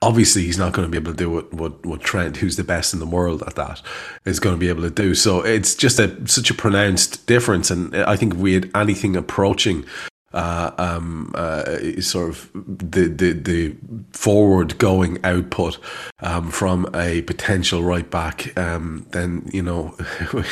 [0.00, 2.64] obviously he's not going to be able to do what, what, what Trent, who's the
[2.64, 3.80] best in the world at that,
[4.24, 5.14] is going to be able to do.
[5.14, 7.70] So it's just a such a pronounced difference.
[7.70, 9.84] And I think if we had anything approaching
[10.32, 13.76] uh, um, uh, sort of the, the, the
[14.12, 15.78] forward going output
[16.20, 19.94] um, from a potential right back, um, then, you know,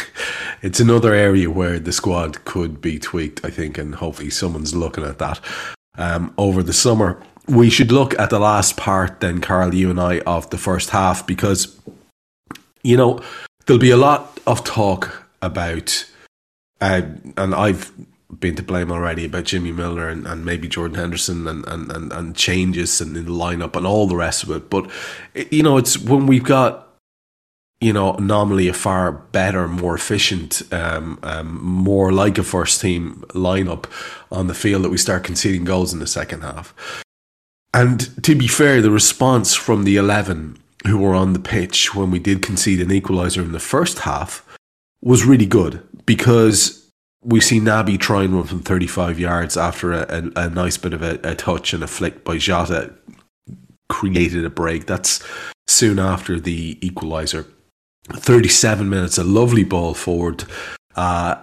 [0.63, 5.05] it's another area where the squad could be tweaked, I think, and hopefully someone's looking
[5.05, 5.41] at that
[6.01, 10.01] um, over the summer we should look at the last part then, Karl, you and
[10.01, 11.79] I, of the first half because,
[12.83, 13.21] you know,
[13.67, 16.09] there'll be a lot of talk about,
[16.81, 17.03] uh,
[17.37, 17.93] and I've
[18.39, 22.13] been to blame already about Jimmy Milner and, and maybe Jordan Henderson and, and, and,
[22.13, 24.71] and changes and in the lineup and all the rest of it.
[24.71, 24.89] But,
[25.51, 26.90] you know, it's when we've got
[27.81, 33.25] you know, normally a far better, more efficient, um, um, more like a first team
[33.31, 33.87] lineup
[34.31, 36.75] on the field that we start conceding goals in the second half.
[37.73, 42.11] And to be fair, the response from the 11 who were on the pitch when
[42.11, 44.47] we did concede an equaliser in the first half
[45.03, 46.91] was really good because
[47.23, 51.03] we see Naby trying one from 35 yards after a, a, a nice bit of
[51.03, 52.95] a, a touch and a flick by Jota
[53.89, 54.87] created a break.
[54.87, 55.23] That's
[55.67, 57.47] soon after the equaliser
[58.15, 60.45] 37 minutes, a lovely ball forward.
[60.95, 61.37] Uh,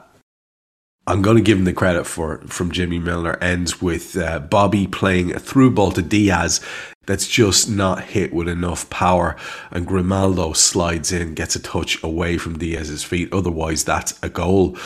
[1.07, 3.37] I'm going to give him the credit for from Jimmy Milner.
[3.41, 6.59] Ends with uh, Bobby playing a through ball to Diaz
[7.05, 9.37] that's just not hit with enough power,
[9.71, 13.31] and Grimaldo slides in, gets a touch away from Diaz's feet.
[13.31, 14.77] Otherwise, that's a goal.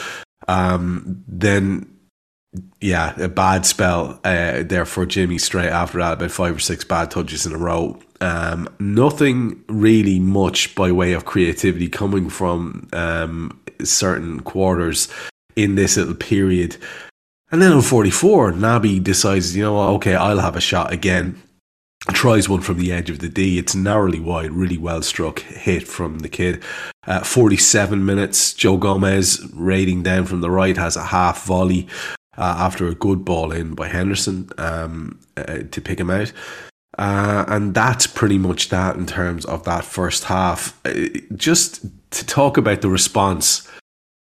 [0.47, 1.87] Um, then
[2.79, 6.83] yeah, a bad spell uh, there for Jimmy straight after that, about five or six
[6.83, 7.99] bad touches in a row.
[8.21, 15.07] Um, nothing really much by way of creativity coming from um, certain quarters
[15.55, 16.77] in this little period.
[17.51, 21.41] And then on 44, Naby decides, you know what, okay, I'll have a shot again.
[22.13, 23.57] Tries one from the edge of the D.
[23.57, 26.63] It's narrowly wide, really well struck hit from the kid.
[27.05, 31.87] Uh, 47 minutes, Joe Gomez raiding down from the right has a half volley
[32.37, 36.31] uh, after a good ball in by Henderson um, uh, to pick him out.
[37.01, 40.79] Uh, and that's pretty much that in terms of that first half.
[40.85, 43.67] Uh, just to talk about the response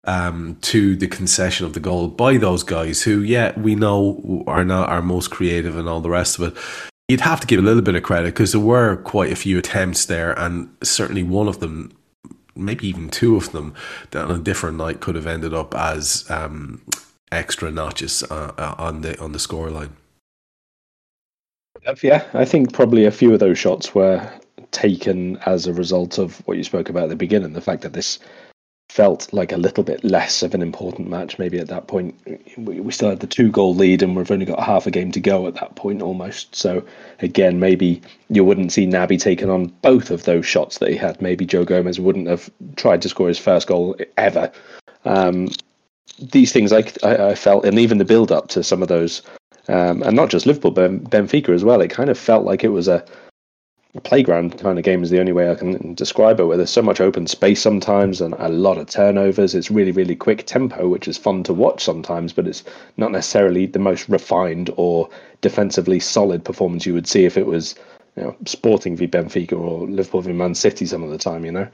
[0.04, 4.66] um, to the concession of the goal by those guys who, yeah, we know are
[4.66, 6.64] not our most creative and all the rest of it.
[7.08, 9.58] You'd have to give a little bit of credit because there were quite a few
[9.58, 11.96] attempts there, and certainly one of them,
[12.58, 13.74] maybe even two of them,
[14.12, 16.82] that on a different night could have ended up as um,
[17.32, 19.92] extra notches uh, uh on the on the scoreline.
[22.02, 24.28] Yeah, I think probably a few of those shots were
[24.72, 27.54] taken as a result of what you spoke about at the beginning.
[27.54, 28.20] The fact that this
[28.96, 31.38] felt like a little bit less of an important match.
[31.38, 32.16] Maybe at that point,
[32.58, 35.20] we, still had the two goal lead and we've only got half a game to
[35.20, 36.56] go at that point almost.
[36.56, 36.82] So,
[37.20, 41.22] again, maybe you wouldn't see Naby taking on both of those shots that he had.
[41.22, 44.50] Maybe Joe Gomez wouldn't have tried to score his first goal ever.
[45.04, 45.50] Um,
[46.18, 49.22] these things I, I, I, felt, and even the build up to some of those
[49.68, 51.82] um, and not just Liverpool, but Benfica as well.
[51.82, 53.04] It kind of felt like it was a,
[54.04, 56.46] playground kind of game is the only way I can describe it.
[56.46, 59.56] Where there's so much open space sometimes and a lot of turnovers.
[59.56, 62.64] It's really really quick tempo, which is fun to watch sometimes, but it's
[62.98, 65.10] not necessarily the most refined or
[65.42, 67.76] defensively solid performance you would see if it was
[68.16, 71.46] you know Sporting v Benfica or Liverpool v Man City some of the time.
[71.46, 71.68] You know,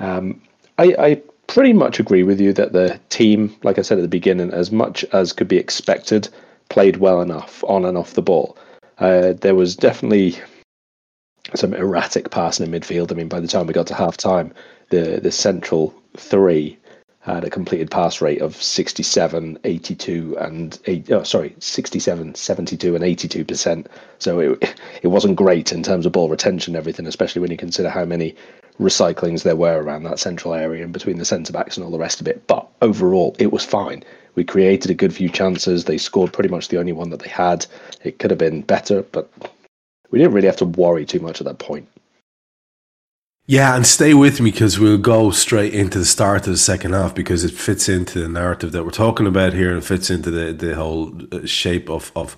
[0.00, 0.42] um,
[0.78, 4.08] I, I pretty much agree with you that the team, like I said at the
[4.08, 6.28] beginning, as much as could be expected
[6.72, 8.56] played well enough on and off the ball.
[8.98, 10.38] Uh, there was definitely
[11.54, 13.12] some erratic passing in midfield.
[13.12, 14.54] I mean, by the time we got to half time,
[14.88, 16.78] the, the central three
[17.20, 23.04] had a completed pass rate of 67, 82, and eight, oh, sorry, 67, 72, and
[23.04, 23.86] 82 percent.
[24.18, 27.56] So it it wasn't great in terms of ball retention and everything, especially when you
[27.56, 28.34] consider how many
[28.80, 31.98] recyclings there were around that central area and between the centre backs and all the
[31.98, 32.46] rest of it.
[32.46, 34.02] But overall, it was fine.
[34.34, 35.84] We created a good few chances.
[35.84, 37.66] They scored pretty much the only one that they had.
[38.02, 39.30] It could have been better, but
[40.10, 41.88] we didn't really have to worry too much at that point.
[43.46, 46.92] Yeah, and stay with me because we'll go straight into the start of the second
[46.92, 50.30] half because it fits into the narrative that we're talking about here and fits into
[50.30, 52.36] the, the whole uh, shape of, of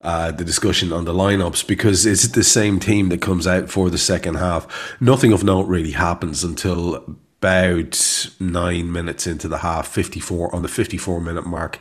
[0.00, 3.90] uh, the discussion on the lineups because it's the same team that comes out for
[3.90, 4.96] the second half.
[5.00, 10.68] Nothing of note really happens until about nine minutes into the half, 54 on the
[10.68, 11.78] 54 minute mark.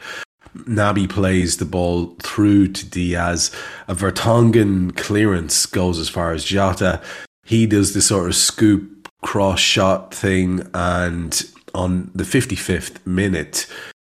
[0.56, 3.52] Naby plays the ball through to Diaz.
[3.88, 7.02] A Vertonghen clearance goes as far as Jota.
[7.46, 11.44] He does the sort of scoop cross shot thing, and
[11.74, 13.68] on the 55th minute,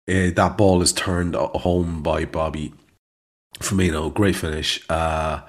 [0.10, 2.74] uh, that ball is turned home by Bobby
[3.60, 4.14] Firmino.
[4.14, 4.84] Great finish.
[4.90, 5.42] Uh,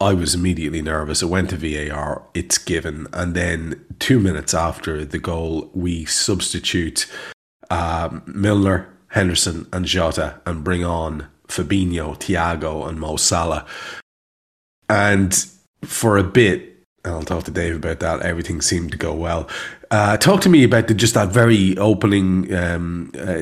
[0.00, 1.20] I was immediately nervous.
[1.20, 3.06] It went to VAR, it's given.
[3.12, 7.06] And then two minutes after the goal, we substitute
[7.70, 13.66] um, Milner, Henderson, and Jota and bring on Fabinho, Thiago, and Mo Salah.
[14.88, 15.34] And
[15.84, 16.66] for a bit,
[17.04, 19.48] and I'll talk to Dave about that, everything seemed to go well.
[19.90, 23.34] Uh, talk to me about the, just that very opening, um, uh,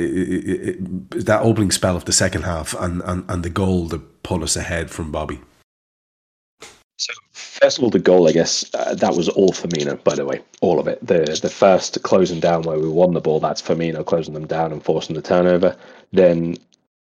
[1.20, 4.56] that opening spell of the second half and, and, and the goal that put us
[4.56, 5.40] ahead from Bobby.
[6.98, 10.02] So first of all, the goal, I guess, uh, that was all Firmino.
[10.02, 10.98] By the way, all of it.
[11.06, 14.72] The the first closing down where we won the ball, that's Firmino closing them down
[14.72, 15.76] and forcing the turnover.
[16.12, 16.56] Then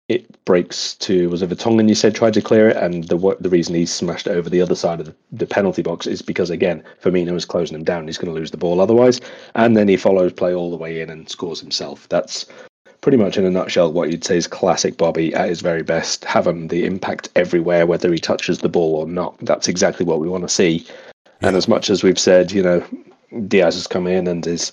[0.07, 3.49] it breaks to was it Vertonghen you said tried to clear it, and the the
[3.49, 6.83] reason he smashed over the other side of the, the penalty box is because again
[7.01, 8.05] Firmino was closing him down.
[8.05, 9.19] He's going to lose the ball otherwise,
[9.55, 12.07] and then he follows play all the way in and scores himself.
[12.09, 12.45] That's
[13.01, 16.23] pretty much in a nutshell what you'd say is classic Bobby at his very best,
[16.23, 19.35] having the impact everywhere, whether he touches the ball or not.
[19.39, 20.85] That's exactly what we want to see.
[20.85, 21.49] Yeah.
[21.49, 22.83] And as much as we've said, you know,
[23.47, 24.71] Diaz has come in and is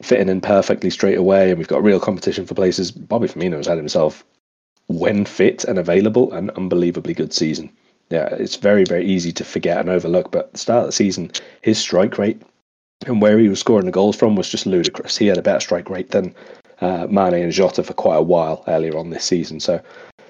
[0.00, 2.90] fitting in perfectly straight away, and we've got real competition for places.
[2.90, 4.24] Bobby Firmino has had himself,
[4.88, 7.70] when fit and available, an unbelievably good season.
[8.08, 10.92] Yeah, it's very, very easy to forget and overlook, but at the start of the
[10.92, 11.30] season,
[11.60, 12.40] his strike rate
[13.06, 15.16] and where he was scoring the goals from was just ludicrous.
[15.16, 16.34] He had a better strike rate than
[16.82, 19.60] uh, Mane and Jota for quite a while earlier on this season.
[19.60, 19.80] So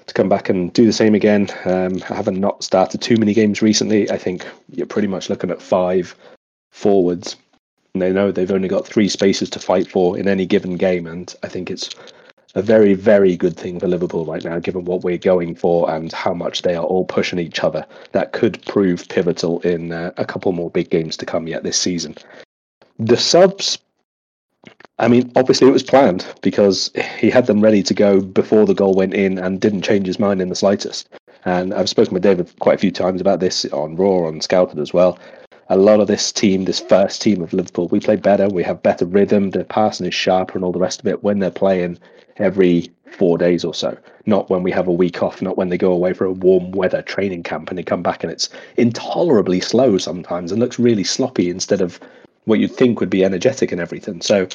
[0.05, 3.33] to come back and do the same again, um, having not not started too many
[3.33, 6.15] games recently, I think you're pretty much looking at five
[6.71, 7.35] forwards.
[7.93, 11.07] And they know they've only got three spaces to fight for in any given game,
[11.07, 11.89] and I think it's
[12.55, 16.11] a very, very good thing for Liverpool right now, given what we're going for and
[16.11, 17.85] how much they are all pushing each other.
[18.11, 21.77] That could prove pivotal in uh, a couple more big games to come yet this
[21.77, 22.15] season.
[22.99, 23.79] The subs
[24.99, 28.75] I mean, obviously it was planned because he had them ready to go before the
[28.75, 31.09] goal went in and didn't change his mind in the slightest.
[31.45, 34.79] And I've spoken with David quite a few times about this on Raw, on Scouted
[34.79, 35.17] as well.
[35.69, 38.47] A lot of this team, this first team of Liverpool, we play better.
[38.47, 39.49] We have better rhythm.
[39.49, 41.97] The passing is sharper and all the rest of it when they're playing
[42.37, 43.97] every four days or so.
[44.25, 46.71] Not when we have a week off, not when they go away for a warm
[46.71, 51.03] weather training camp and they come back and it's intolerably slow sometimes and looks really
[51.03, 51.99] sloppy instead of
[52.45, 54.21] what you'd think would be energetic and everything.
[54.21, 54.47] So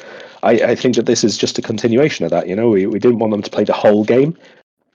[0.43, 2.47] I, I, think that this is just a continuation of that.
[2.47, 4.37] You know, we, we didn't want them to play the whole game.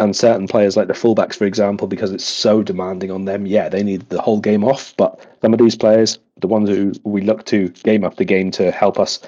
[0.00, 3.68] And certain players like the fullbacks, for example, because it's so demanding on them, yeah,
[3.68, 4.92] they need the whole game off.
[4.96, 8.72] But some of these players, the ones who we look to game after game to
[8.72, 9.20] help us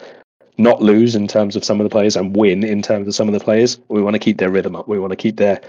[0.58, 3.28] not lose in terms of some of the players and win in terms of some
[3.28, 4.88] of the players, we want to keep their rhythm up.
[4.88, 5.60] We want to keep their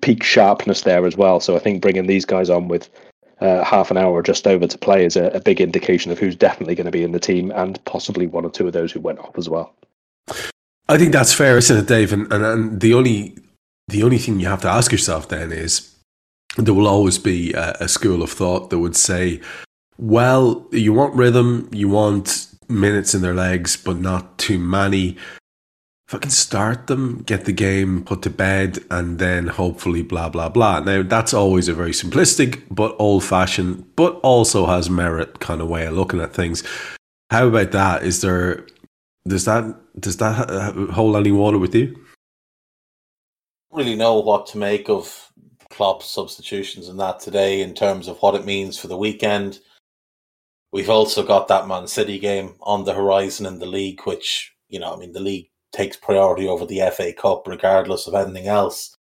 [0.00, 1.38] peak sharpness there as well.
[1.38, 2.90] So I think bringing these guys on with
[3.42, 6.18] uh, half an hour or just over to play is a, a big indication of
[6.18, 8.92] who's definitely going to be in the team and possibly one or two of those
[8.92, 9.74] who went off as well.
[10.88, 12.12] I think that's fair, isn't it, Dave?
[12.12, 13.36] And, and, and the only
[13.88, 15.94] the only thing you have to ask yourself then is
[16.56, 19.40] there will always be a, a school of thought that would say,
[19.98, 25.16] well, you want rhythm, you want minutes in their legs, but not too many
[26.12, 30.78] fucking start them, get the game put to bed, and then hopefully blah blah blah.
[30.78, 35.68] Now that's always a very simplistic but old fashioned, but also has merit kind of
[35.68, 36.62] way of looking at things.
[37.30, 38.02] How about that?
[38.02, 38.66] Is there
[39.26, 41.98] does that does that hold any water with you?
[43.72, 45.32] Really know what to make of
[45.70, 49.60] Klopp's substitutions and that today in terms of what it means for the weekend.
[50.72, 54.78] We've also got that Man City game on the horizon in the league, which you
[54.78, 58.96] know, I mean, the league takes priority over the FA Cup, regardless of anything else.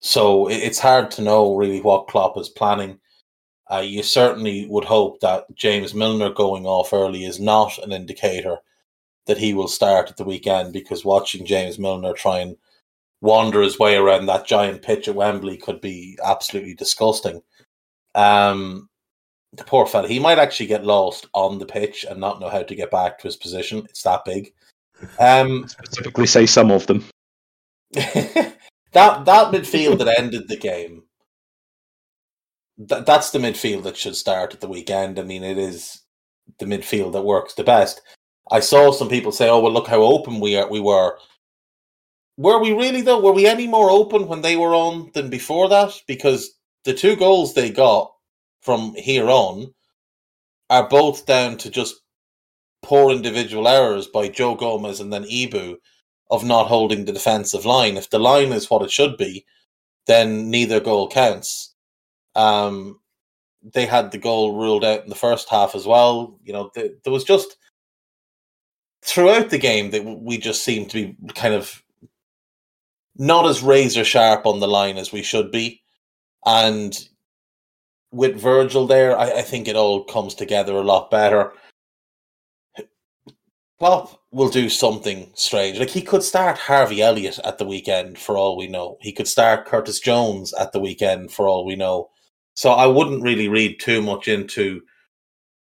[0.00, 2.98] So it's hard to know really what Klopp is planning.
[3.68, 8.58] Uh, you certainly would hope that James Milner going off early is not an indicator
[9.26, 12.56] that he will start at the weekend because watching James Milner try and
[13.20, 17.42] wander his way around that giant pitch at Wembley could be absolutely disgusting.
[18.14, 18.88] Um,
[19.52, 22.62] the poor fella, he might actually get lost on the pitch and not know how
[22.62, 23.78] to get back to his position.
[23.88, 24.52] It's that big.
[25.18, 27.04] Um, Specifically, say some of them.
[27.92, 28.56] that
[28.92, 31.02] that midfield that ended the game.
[32.78, 35.18] That that's the midfield that should start at the weekend.
[35.18, 36.02] I mean, it is
[36.58, 38.02] the midfield that works the best.
[38.50, 40.68] I saw some people say, "Oh, well, look how open we are.
[40.68, 41.18] We were."
[42.38, 43.20] Were we really though?
[43.20, 45.92] Were we any more open when they were on than before that?
[46.06, 48.12] Because the two goals they got
[48.60, 49.72] from here on
[50.68, 51.94] are both down to just
[52.86, 55.76] poor individual errors by Joe Gomez and then Ibou
[56.30, 57.96] of not holding the defensive line.
[57.96, 59.44] If the line is what it should be,
[60.06, 61.74] then neither goal counts.
[62.36, 63.00] Um,
[63.74, 66.38] they had the goal ruled out in the first half as well.
[66.44, 67.56] You know, the, there was just
[69.04, 71.82] throughout the game that we just seemed to be kind of
[73.16, 75.82] not as razor sharp on the line as we should be.
[76.44, 76.96] And
[78.12, 81.52] with Virgil there, I, I think it all comes together a lot better.
[83.78, 85.78] Klopp will do something strange.
[85.78, 88.96] Like he could start Harvey Elliott at the weekend for all we know.
[89.00, 92.08] He could start Curtis Jones at the weekend for all we know.
[92.54, 94.80] So I wouldn't really read too much into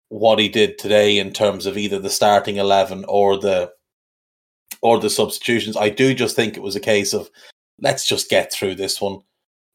[0.08, 3.72] what he did today in terms of either the starting eleven or the
[4.82, 5.76] or the substitutions.
[5.76, 7.30] I do just think it was a case of
[7.80, 9.20] let's just get through this one.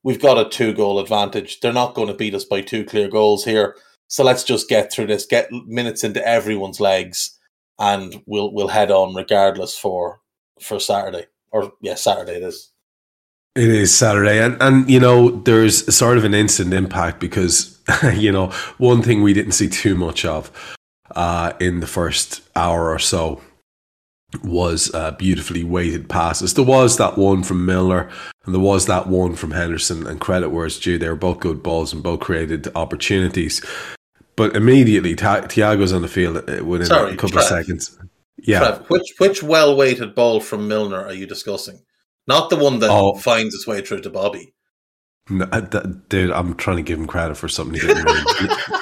[0.03, 1.59] We've got a two goal advantage.
[1.59, 3.75] They're not going to beat us by two clear goals here.
[4.07, 7.39] So let's just get through this, get minutes into everyone's legs
[7.81, 10.21] and we'll we'll head on regardless for
[10.61, 12.69] for Saturday or yeah Saturday it is.
[13.53, 17.77] It is Saturday, and and you know there's sort of an instant impact because
[18.13, 20.49] you know one thing we didn't see too much of
[21.15, 23.41] uh, in the first hour or so
[24.45, 26.53] was uh, beautifully weighted passes.
[26.53, 28.09] There was that one from Milner
[28.45, 30.07] and there was that one from Henderson.
[30.07, 33.63] And credit where it's due; they were both good balls and both created opportunities.
[34.35, 37.99] But immediately, Thiago's on the field uh, within Sorry, a couple Trev, of seconds.
[38.37, 41.83] Yeah, Trev, which which well weighted ball from Milner are you discussing?
[42.27, 43.15] Not the one that oh.
[43.15, 44.53] finds its way through to Bobby.
[45.29, 45.59] No, uh,
[46.09, 48.07] dude, I'm trying to give him credit for something he didn't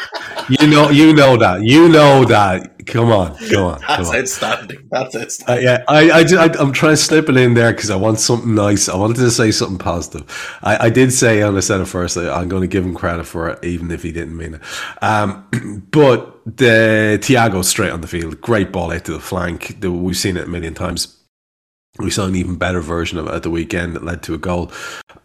[0.49, 1.63] you know, you know that.
[1.63, 2.85] You know that.
[2.85, 3.81] Come on, come on.
[3.87, 4.87] That's come outstanding.
[4.89, 5.33] That's it.
[5.47, 8.19] Uh, yeah, I, I, I, am trying to slip it in there because I want
[8.19, 8.89] something nice.
[8.89, 10.57] I wanted to say something positive.
[10.63, 13.25] I, I did say and I said it first, I'm going to give him credit
[13.25, 14.61] for it, even if he didn't mean it.
[15.03, 15.47] Um,
[15.91, 19.77] but the Thiago straight on the field, great ball out to the flank.
[19.81, 21.18] We've seen it a million times
[21.97, 24.37] we saw an even better version of it at the weekend that led to a
[24.37, 24.71] goal.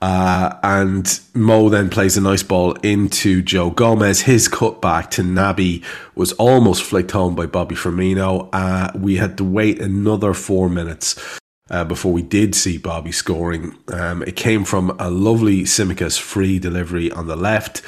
[0.02, 4.22] Uh, and Mo then plays a nice ball into Joe Gomez.
[4.22, 5.84] His cutback to Naby
[6.14, 8.48] was almost flicked home by Bobby Firmino.
[8.52, 11.38] Uh, we had to wait another four minutes
[11.70, 13.76] uh, before we did see Bobby scoring.
[13.88, 17.82] Um, it came from a lovely Tsimikas free delivery on the left.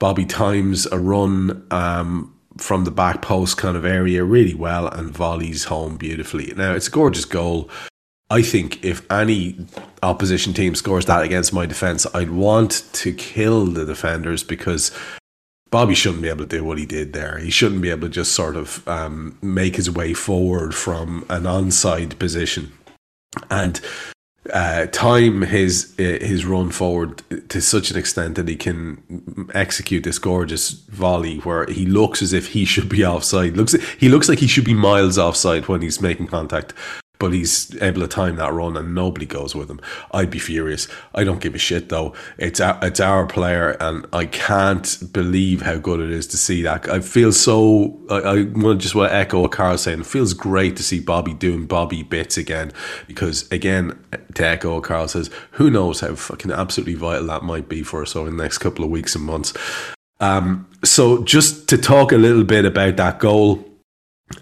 [0.00, 5.10] Bobby times a run um, from the back post kind of area really well and
[5.10, 6.52] volleys home beautifully.
[6.56, 7.70] Now, it's a gorgeous goal.
[8.32, 9.58] I think if any
[10.02, 14.90] opposition team scores that against my defense, I'd want to kill the defenders because
[15.70, 17.36] Bobby shouldn't be able to do what he did there.
[17.36, 21.42] He shouldn't be able to just sort of um, make his way forward from an
[21.42, 22.72] onside position
[23.50, 23.82] and
[24.50, 30.04] uh, time his uh, his run forward to such an extent that he can execute
[30.04, 33.58] this gorgeous volley where he looks as if he should be offside.
[33.58, 36.72] Looks he looks like he should be miles offside when he's making contact
[37.22, 39.80] but he's able to time that run and nobody goes with him.
[40.10, 40.88] I'd be furious.
[41.14, 42.14] I don't give a shit though.
[42.36, 46.62] It's our, it's our player, and I can't believe how good it is to see
[46.62, 46.88] that.
[46.88, 47.96] I feel so.
[48.10, 50.00] I, I want to just want to echo what saying.
[50.00, 52.72] It feels great to see Bobby doing Bobby bits again
[53.06, 54.04] because again,
[54.34, 58.02] to echo what Karl says, who knows how fucking absolutely vital that might be for
[58.02, 59.54] us over the next couple of weeks and months.
[60.18, 63.71] Um, so just to talk a little bit about that goal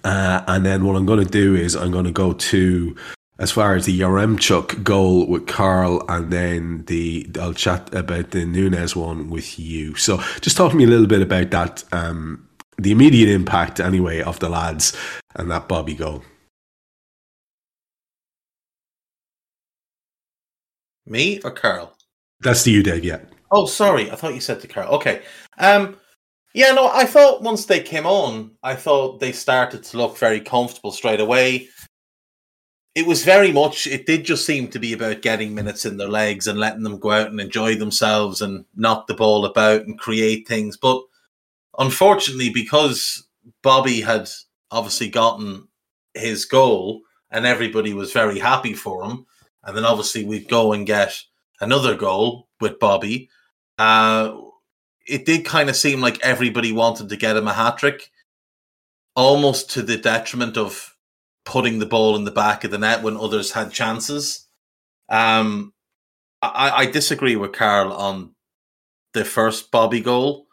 [0.05, 2.97] uh, and then what I'm going to do is I'm going to go to
[3.41, 8.45] as far as the Yaremchuk goal with Karl, and then the I'll chat about the
[8.45, 9.95] Nunez one with you.
[9.97, 14.21] So just talk to me a little bit about that, um, the immediate impact anyway
[14.21, 14.97] of the lads
[15.37, 16.23] and that Bobby goal.
[21.07, 21.97] Me or Karl?
[22.41, 23.05] That's to you, Dave.
[23.05, 23.21] Yeah.
[23.51, 24.11] Oh, sorry.
[24.11, 24.95] I thought you said to Karl.
[24.95, 25.23] Okay.
[25.59, 25.97] Um,
[26.55, 30.41] yeah, no, I thought once they came on, I thought they started to look very
[30.41, 31.69] comfortable straight away.
[32.97, 36.09] It was very much, it did just seem to be about getting minutes in their
[36.09, 39.99] legs and letting them go out and enjoy themselves and knock the ball about and
[39.99, 40.77] create things.
[40.77, 41.01] But
[41.79, 43.29] unfortunately, because
[43.63, 44.29] Bobby had
[44.73, 45.69] obviously gotten
[46.15, 49.25] his goal and everybody was very happy for him,
[49.63, 51.17] and then obviously we'd go and get
[51.61, 53.31] another goal with Bobby.
[53.79, 54.37] Uh,
[55.07, 58.11] it did kind of seem like everybody wanted to get him a hat trick,
[59.15, 60.97] almost to the detriment of
[61.45, 64.47] putting the ball in the back of the net when others had chances.
[65.09, 65.73] Um,
[66.43, 68.35] I, I disagree with Karl on
[69.15, 70.47] the first Bobby goal.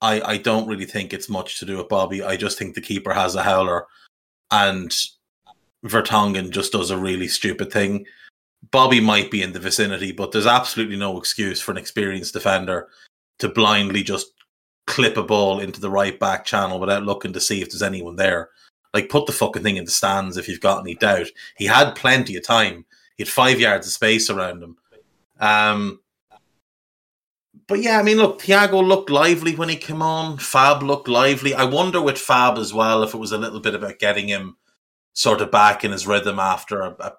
[0.00, 2.22] I, I don't really think it's much to do with Bobby.
[2.22, 3.86] I just think the keeper has a howler
[4.50, 4.92] and
[5.84, 8.06] Vertonghen just does a really stupid thing.
[8.70, 12.88] Bobby might be in the vicinity, but there's absolutely no excuse for an experienced defender
[13.42, 14.32] to blindly just
[14.86, 18.16] clip a ball into the right back channel without looking to see if there's anyone
[18.16, 18.50] there.
[18.94, 21.26] Like put the fucking thing in the stands if you've got any doubt.
[21.56, 22.86] He had plenty of time.
[23.16, 24.76] He had five yards of space around him.
[25.40, 26.00] Um,
[27.66, 30.38] but yeah, I mean, look, Thiago looked lively when he came on.
[30.38, 31.54] Fab looked lively.
[31.54, 34.56] I wonder with Fab as well if it was a little bit about getting him
[35.14, 37.12] sort of back in his rhythm after a, a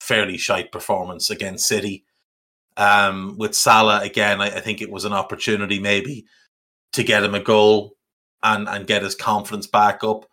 [0.00, 2.04] fairly shite performance against City.
[2.76, 6.26] Um, with Salah again, I, I, think it was an opportunity maybe
[6.92, 7.96] to get him a goal
[8.42, 10.26] and and get his confidence back up.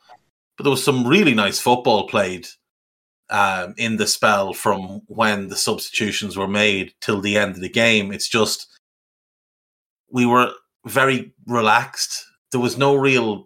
[0.58, 2.48] But there was some really nice football played
[3.30, 7.70] um, in the spell from when the substitutions were made till the end of the
[7.70, 8.12] game.
[8.12, 8.68] It's just
[10.12, 10.52] we were
[10.86, 12.26] very relaxed.
[12.52, 13.46] There was no real.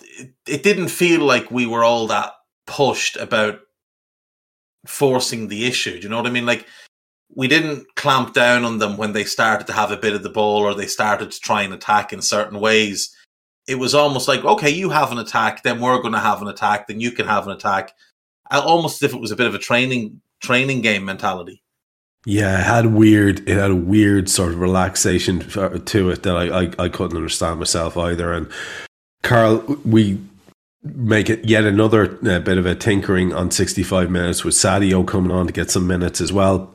[0.00, 2.32] It, it didn't feel like we were all that
[2.66, 3.60] pushed about
[4.86, 5.96] forcing the issue.
[5.96, 6.46] Do you know what I mean?
[6.46, 6.66] Like
[7.34, 10.30] we didn't clamp down on them when they started to have a bit of the
[10.30, 13.16] ball or they started to try and attack in certain ways.
[13.66, 16.48] It was almost like, okay, you have an attack, then we're going to have an
[16.48, 17.92] attack, then you can have an attack.
[18.50, 21.62] Almost as if it was a bit of a training training game mentality.
[22.26, 23.48] Yeah, it had weird.
[23.48, 27.58] It had a weird sort of relaxation to it that I, I, I couldn't understand
[27.58, 28.32] myself either.
[28.32, 28.48] And
[29.22, 30.20] Karl, we
[30.82, 35.32] make it yet another uh, bit of a tinkering on 65 minutes with Sadio coming
[35.32, 36.72] on to get some minutes as well.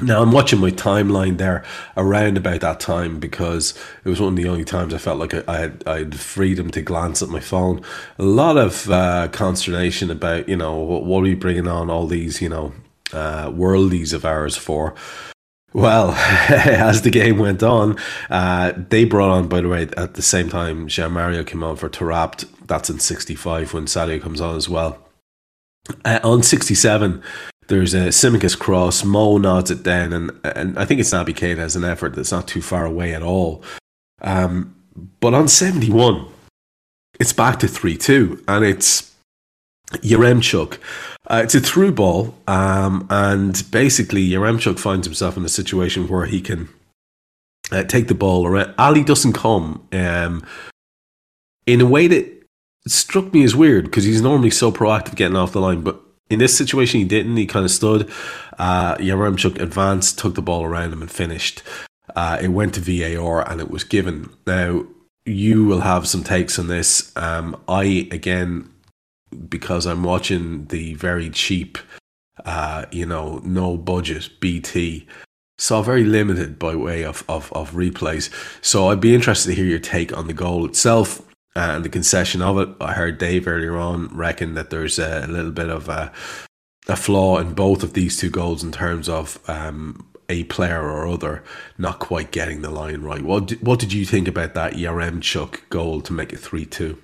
[0.00, 1.64] Now I'm watching my timeline there
[1.96, 3.72] around about that time because
[4.04, 6.70] it was one of the only times I felt like I, had I had freedom
[6.72, 7.80] to glance at my phone.
[8.18, 12.06] A lot of uh, consternation about you know what, what, are we bringing on all
[12.06, 12.74] these you know
[13.14, 14.94] uh, worldies of ours for.
[15.72, 16.10] Well,
[16.48, 17.98] as the game went on,
[18.30, 21.76] uh, they brought on, by the way, at the same time, João Mário came on
[21.76, 22.46] for Taarabt.
[22.66, 24.98] That's in 65 when Sadio comes on as well.
[26.04, 27.22] Uh, on 67,
[27.68, 29.04] there's a Tsimikas cross.
[29.04, 32.32] Mo nods it down, and, and I think it's Naby Keita as an effort that's
[32.32, 33.62] not too far away at all.
[34.22, 34.74] Um,
[35.20, 36.26] but on 71,
[37.20, 39.14] it's back to 3 2, and it's
[39.92, 40.78] Yaremchuk.
[41.28, 46.26] Uh, it's a through ball, um, and basically Yaremchuk finds himself in a situation where
[46.26, 46.68] he can
[47.72, 48.74] uh, take the ball around.
[48.78, 50.44] Ali doesn't come um,
[51.66, 52.32] in a way that
[52.86, 56.00] struck me as weird because he's normally so proactive getting off the line, but
[56.30, 57.36] in this situation he didn't.
[57.36, 58.10] He kind of stood.
[58.58, 61.62] Uh, Yaremchuk advanced, took the ball around him, and finished.
[62.14, 64.30] Uh, it went to VAR and it was given.
[64.46, 64.86] Now
[65.24, 67.12] you will have some takes on this.
[67.16, 68.70] Um, I again
[69.48, 71.78] because I'm watching the very cheap,
[72.44, 75.06] uh, you know, no budget BT.
[75.58, 78.30] Saw very limited by way of, of, of replays.
[78.62, 81.22] So I'd be interested to hear your take on the goal itself
[81.56, 82.68] and the concession of it.
[82.80, 86.12] I heard Dave earlier on reckon that there's a, little bit of a,
[86.86, 91.06] a flaw in both of these two goals in terms of um, a player or
[91.06, 91.42] other
[91.78, 93.22] not quite getting the line right.
[93.22, 97.02] What did, what did you think about that Yaremchuk goal to make it 3 2?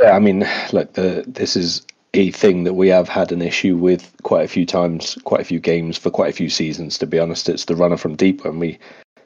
[0.00, 1.82] Yeah, I mean, look, the this is
[2.14, 5.44] a thing that we have had an issue with quite a few times, quite a
[5.44, 6.98] few games for quite a few seasons.
[6.98, 8.78] To be honest, it's the runner from deep when we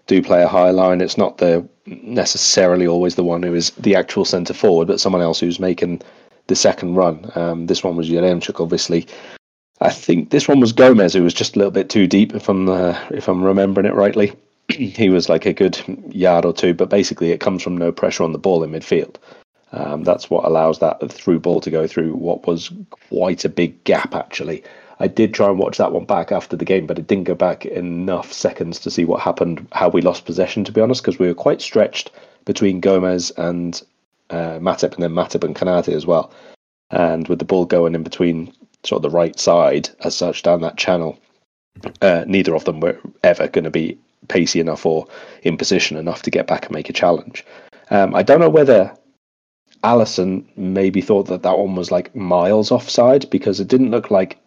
[0.08, 1.00] do play a high line.
[1.00, 5.22] It's not the necessarily always the one who is the actual centre forward, but someone
[5.22, 6.02] else who's making
[6.48, 7.30] the second run.
[7.36, 9.06] Um, this one was Yaremchuk, obviously.
[9.80, 12.48] I think this one was Gomez, who was just a little bit too deep, if
[12.48, 14.32] I'm uh, if I'm remembering it rightly.
[14.68, 15.78] he was like a good
[16.08, 19.16] yard or two, but basically it comes from no pressure on the ball in midfield.
[19.72, 23.84] Um, that's what allows that through ball to go through what was quite a big
[23.84, 24.64] gap, actually.
[25.00, 27.34] I did try and watch that one back after the game, but it didn't go
[27.34, 31.18] back enough seconds to see what happened, how we lost possession, to be honest, because
[31.18, 32.10] we were quite stretched
[32.44, 33.80] between Gomez and
[34.30, 36.32] uh, Matip, and then Matip and Konate as well.
[36.90, 38.52] And with the ball going in between
[38.84, 41.18] sort of the right side as such down that channel,
[42.02, 45.06] uh, neither of them were ever going to be pacey enough or
[45.42, 47.44] in position enough to get back and make a challenge.
[47.90, 48.94] Um, I don't know whether
[49.84, 54.38] Alisson maybe thought that that one was like miles offside because it didn't look like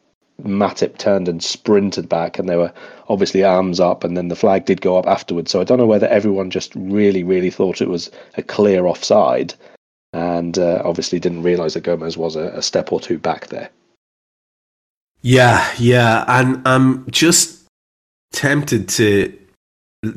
[0.43, 2.73] Matip turned and sprinted back, and they were
[3.09, 5.51] obviously arms up, and then the flag did go up afterwards.
[5.51, 9.53] So I don't know whether everyone just really, really thought it was a clear offside,
[10.13, 13.69] and uh, obviously didn't realise that Gomez was a, a step or two back there.
[15.21, 17.65] Yeah, yeah, and I'm just
[18.33, 19.37] tempted to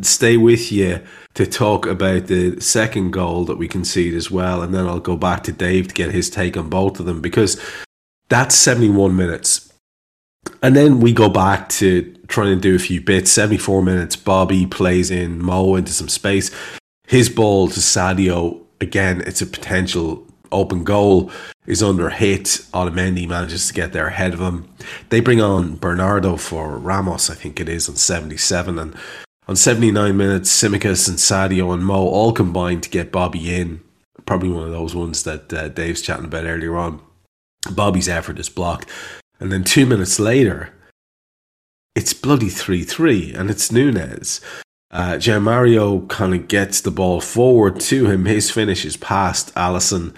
[0.00, 1.00] stay with you
[1.34, 5.16] to talk about the second goal that we concede as well, and then I'll go
[5.16, 7.60] back to Dave to get his take on both of them because
[8.28, 9.73] that's 71 minutes.
[10.62, 13.30] And then we go back to trying to do a few bits.
[13.30, 16.50] 74 minutes, Bobby plays in Mo into some space.
[17.06, 21.30] His ball to Sadio, again, it's a potential open goal,
[21.66, 22.44] is under hit.
[22.72, 24.68] Otamendi manages to get there ahead of him.
[25.10, 28.78] They bring on Bernardo for Ramos, I think it is, on 77.
[28.78, 28.94] And
[29.46, 33.80] on 79 minutes, Tsimikas and Sadio and Mo all combine to get Bobby in.
[34.24, 37.00] Probably one of those ones that uh, Dave's chatting about earlier on.
[37.70, 38.88] Bobby's effort is blocked.
[39.40, 40.72] And then two minutes later,
[41.94, 44.40] it's bloody 3 3, and it's Nunez.
[44.90, 48.26] Uh, Mario kind of gets the ball forward to him.
[48.26, 50.14] His finish is past Alisson.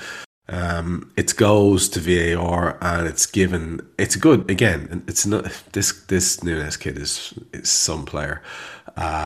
[0.49, 3.81] Um, it goes to VAR and it's given.
[3.99, 5.03] It's good again.
[5.09, 5.93] It's not this.
[6.05, 8.43] This Nunez kid is is some player
[8.97, 9.25] uh,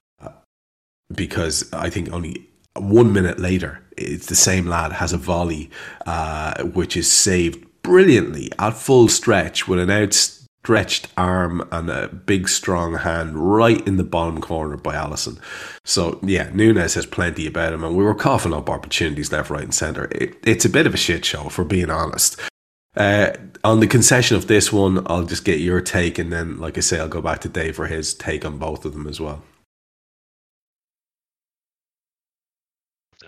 [1.14, 5.70] because I think only one minute later, it's the same lad has a volley,
[6.07, 12.49] uh, which is saved brilliantly at full stretch with an outstretched arm and a big
[12.49, 15.41] strong hand right in the bottom corner by Alisson.
[15.84, 19.64] So yeah, Nunez has plenty about him, and we were coughing up opportunities left, right,
[19.64, 20.09] and centre.
[20.12, 22.41] It, it's a bit of a shit show, for being honest.
[22.97, 23.32] Uh,
[23.64, 26.82] on the concession of this one, I'll just get your take, and then, like I
[26.82, 29.43] say, I'll go back to Dave for his take on both of them as well.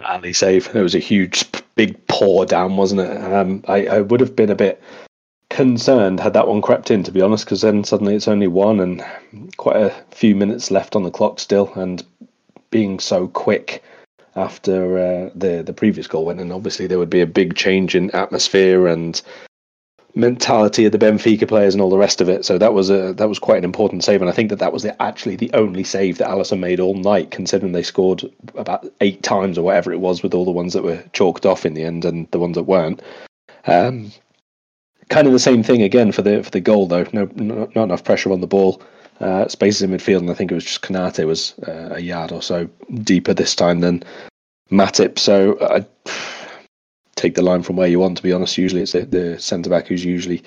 [0.05, 0.73] Ali save.
[0.73, 3.17] It was a huge, big pour down, wasn't it?
[3.33, 4.83] Um, I, I would have been a bit
[5.53, 8.81] concerned had that one crept in, to be honest, because then suddenly it's only one
[8.81, 9.05] and
[9.59, 12.05] quite a few minutes left on the clock still, and
[12.71, 13.83] being so quick
[14.35, 17.95] after uh, the the previous goal went, and obviously there would be a big change
[17.95, 19.21] in atmosphere and
[20.15, 22.45] mentality of the Benfica players and all the rest of it.
[22.45, 24.73] So that was a that was quite an important save, and I think that that
[24.73, 28.23] was the, actually the only save that Alisson made all night, considering they scored
[28.57, 31.65] about eight times or whatever it was, with all the ones that were chalked off
[31.65, 33.03] in the end and the ones that weren't.
[33.67, 34.13] Um,
[35.09, 37.07] kind of the same thing again for the for the goal though.
[37.13, 38.83] No, not, not enough pressure on the ball.
[39.21, 42.33] Uh, spaces in midfield, and I think it was just Konate was uh, a yard
[42.33, 42.69] or so
[43.03, 44.03] deeper this time than
[44.73, 45.17] Matip.
[45.17, 45.87] So I
[47.23, 48.17] take the line from where you want.
[48.17, 50.43] To be honest, usually it's the, the centre back who's usually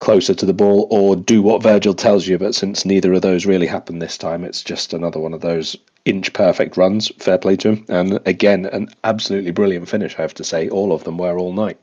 [0.00, 2.38] closer to the ball, or do what Virgil tells you.
[2.38, 5.76] But since neither of those really happened this time, it's just another one of those
[6.04, 7.12] inch perfect runs.
[7.18, 10.18] Fair play to him, and again, an absolutely brilliant finish.
[10.18, 11.78] I have to say, all of them were all night.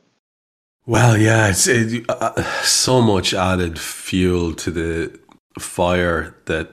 [0.86, 5.18] Well, yeah, it's it, uh, so much added fuel to the
[5.58, 6.72] fire that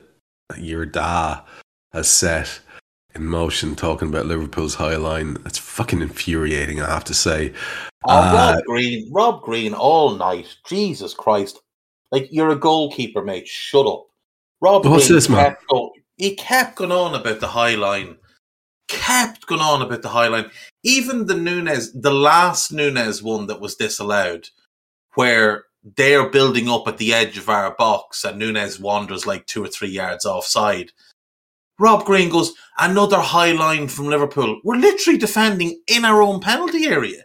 [0.57, 1.41] your da
[1.93, 2.61] has set
[3.17, 5.37] in motion talking about Liverpool's high line.
[5.45, 7.53] It's fucking infuriating, I have to say.
[8.05, 10.55] Oh, uh, Rob Green, Rob Green, all night.
[10.67, 11.59] Jesus Christ!
[12.11, 13.47] Like you're a goalkeeper, mate.
[13.47, 14.07] Shut up.
[14.61, 15.55] Rob what's Green this, man?
[15.69, 18.17] Going, he kept going on about the high line.
[18.87, 20.49] Kept going on about the high line.
[20.83, 24.49] Even the Nunez, the last Nunez one that was disallowed,
[25.15, 25.65] where
[25.95, 29.67] they're building up at the edge of our box and Nunez wanders like two or
[29.67, 30.91] three yards offside
[31.79, 34.59] Rob Green goes, another high line from Liverpool.
[34.63, 37.23] We're literally defending in our own penalty area.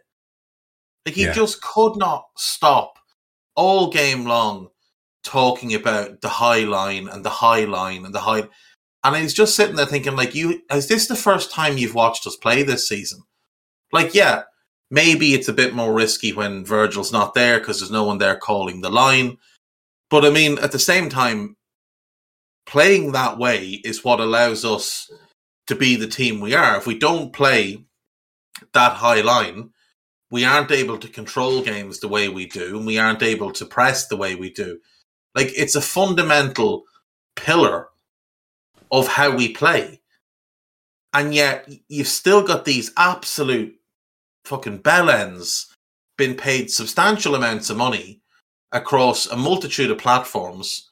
[1.06, 1.32] Like he yeah.
[1.32, 2.98] just could not stop
[3.56, 4.68] all game long
[5.24, 8.48] talking about the high line and the high line and the high.
[9.04, 12.26] And he's just sitting there thinking, like, you is this the first time you've watched
[12.26, 13.22] us play this season?
[13.90, 14.42] Like, yeah,
[14.90, 18.36] maybe it's a bit more risky when Virgil's not there because there's no one there
[18.36, 19.38] calling the line.
[20.08, 21.56] But I mean, at the same time,
[22.66, 25.10] playing that way is what allows us
[25.66, 26.76] to be the team we are.
[26.76, 27.84] If we don't play
[28.72, 29.70] that high line,
[30.30, 33.66] we aren't able to control games the way we do, and we aren't able to
[33.66, 34.80] press the way we do.
[35.34, 36.84] Like it's a fundamental
[37.36, 37.88] pillar
[38.90, 40.00] of how we play.
[41.14, 43.74] And yet you've still got these absolute
[44.44, 45.66] fucking bellends
[46.16, 48.22] been paid substantial amounts of money
[48.70, 50.90] across a multitude of platforms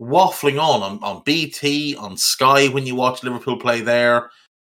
[0.00, 4.30] waffling on, on on BT, on Sky when you watch Liverpool play there,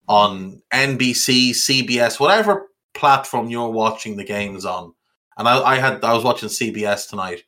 [0.07, 4.93] on NBC, CBS, whatever platform you're watching the games on.
[5.37, 7.43] And I, I had I was watching CBS tonight.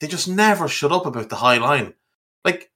[0.00, 1.94] They just never shut up about the high line.
[2.44, 2.70] Like,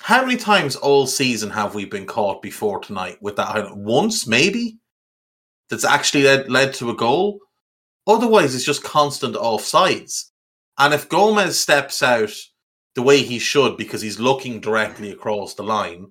[0.00, 3.84] how many times all season have we been caught before tonight with that high line?
[3.84, 4.78] Once, maybe.
[5.70, 7.40] That's actually led led to a goal.
[8.06, 10.30] Otherwise, it's just constant offsides.
[10.78, 12.32] And if Gomez steps out
[12.94, 16.08] the way he should because he's looking directly across the line,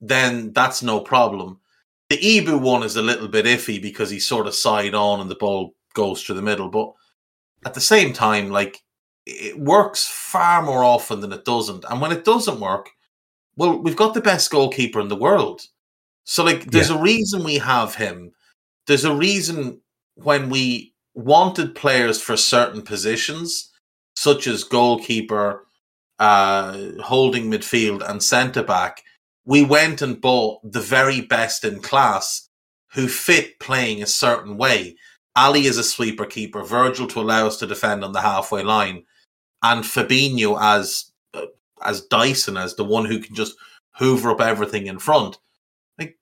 [0.00, 1.60] then that's no problem.
[2.08, 5.30] The Ibou one is a little bit iffy because he's sort of side on and
[5.30, 6.68] the ball goes through the middle.
[6.68, 6.92] But
[7.64, 8.82] at the same time, like
[9.26, 11.84] it works far more often than it doesn't.
[11.88, 12.90] And when it doesn't work,
[13.56, 15.62] well, we've got the best goalkeeper in the world.
[16.24, 16.98] So like there's yeah.
[16.98, 18.32] a reason we have him.
[18.86, 19.80] There's a reason
[20.14, 23.72] when we wanted players for certain positions,
[24.14, 25.65] such as goalkeeper,
[26.18, 29.02] uh, holding midfield and centre back,
[29.44, 32.48] we went and bought the very best in class
[32.92, 34.96] who fit playing a certain way.
[35.36, 39.04] Ali is a sweeper keeper, Virgil to allow us to defend on the halfway line,
[39.62, 41.46] and Fabinho as uh,
[41.84, 43.54] as Dyson as the one who can just
[43.92, 45.38] hoover up everything in front.
[45.98, 46.18] Like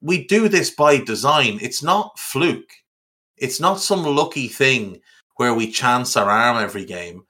[0.00, 1.58] we do this by design.
[1.62, 2.72] It's not fluke.
[3.36, 5.00] It's not some lucky thing
[5.36, 7.24] where we chance our arm every game.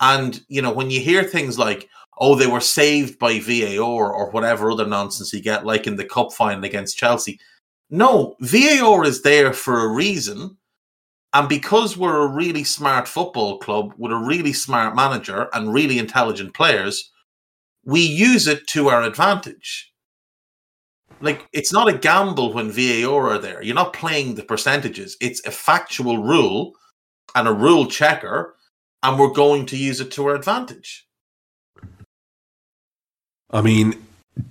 [0.00, 1.88] And, you know, when you hear things like,
[2.18, 6.04] oh, they were saved by VAR or whatever other nonsense you get, like in the
[6.04, 7.38] cup final against Chelsea.
[7.90, 10.56] No, VAR is there for a reason.
[11.32, 15.98] And because we're a really smart football club with a really smart manager and really
[15.98, 17.10] intelligent players,
[17.84, 19.92] we use it to our advantage.
[21.20, 23.62] Like, it's not a gamble when VAR are there.
[23.62, 25.16] You're not playing the percentages.
[25.20, 26.72] It's a factual rule
[27.34, 28.55] and a rule checker
[29.02, 31.06] and we're going to use it to our advantage.
[33.50, 33.94] I mean,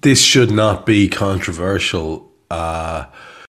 [0.01, 2.31] this should not be controversial.
[2.49, 3.05] Uh,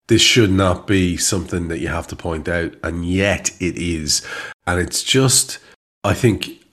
[0.08, 4.26] this should not be something that you have to point out, and yet it is.
[4.66, 5.58] And it's just,
[6.04, 6.64] I think,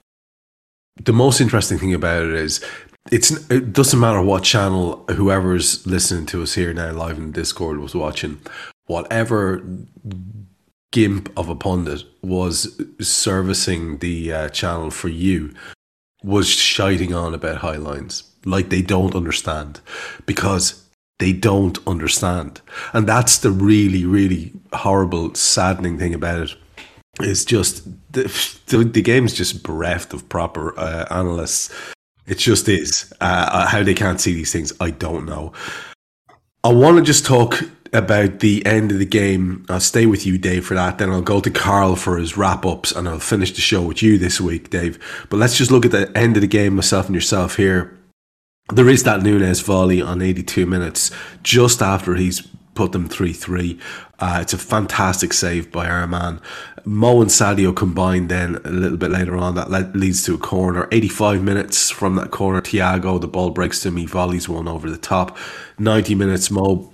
[1.04, 2.64] the most interesting thing about it is
[3.12, 7.80] it's it doesn't matter what channel whoever's listening to us here now live in Discord
[7.80, 8.40] was watching,
[8.86, 9.64] whatever
[10.94, 15.52] gimp of a pundit was servicing the uh, channel for you
[16.24, 19.82] was shiting on about Highlines like they don't understand
[20.28, 20.88] because
[21.18, 22.62] they don't understand.
[22.94, 26.56] And that's the really really horrible saddening thing about it
[27.22, 28.24] is just the,
[28.68, 31.74] the, game's just bereft of proper uh, analysts.
[32.28, 33.12] It just is.
[33.20, 35.54] Uh, how they can't see these things i don't know.
[36.64, 37.64] I want to just talk
[37.94, 39.66] about the end of the game.
[39.70, 40.98] I'll stay with you, Dave, for that.
[40.98, 44.02] Then I'll go to Karl for his wrap ups and I'll finish the show with
[44.02, 45.00] you this week, Dave.
[45.30, 47.98] But let's just look at the end of the game, myself and yourself here.
[48.74, 51.12] There is that Nunez volley on 82 minutes
[51.44, 53.80] just after he's put them 3 3.
[54.20, 56.40] Uh, it's a fantastic save by our man.
[56.86, 59.56] Mo and Sadio combined then a little bit later on.
[59.56, 60.88] That leads to a corner.
[60.92, 64.98] 85 minutes from that corner, Thiago, the ball breaks to me, volleys one over the
[64.98, 65.38] top.
[65.78, 66.93] 90 minutes, Mo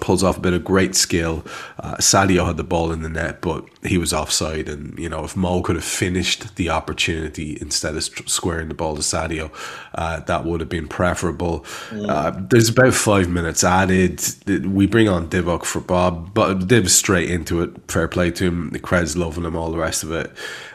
[0.00, 1.44] pulls off a bit of great skill.
[1.78, 4.68] Uh, Sadio had the ball in the net, but he was offside.
[4.68, 8.96] And, you know, if Mo could have finished the opportunity instead of squaring the ball
[8.96, 9.50] to Sadio,
[9.94, 11.60] uh, that would have been preferable.
[11.90, 12.08] Mm.
[12.08, 14.20] Uh, there's about five minutes added.
[14.66, 17.90] We bring on Divock for Bob, but Div's straight into it.
[17.90, 18.70] Fair play to him.
[18.70, 20.32] The crowd's loving him, all the rest of it.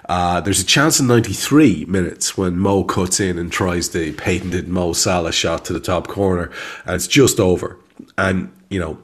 [0.09, 4.67] Uh, there's a chance in 93 minutes when Mo cuts in and tries the patented
[4.67, 6.51] Mo Salah shot to the top corner,
[6.85, 7.77] and it's just over.
[8.17, 8.97] And, you know,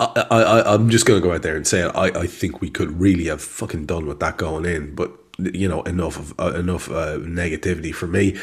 [0.00, 2.70] I, I, I'm just going to go out there and say I, I think we
[2.70, 6.58] could really have fucking done with that going in, but you know enough of uh,
[6.58, 8.38] enough uh, negativity for me.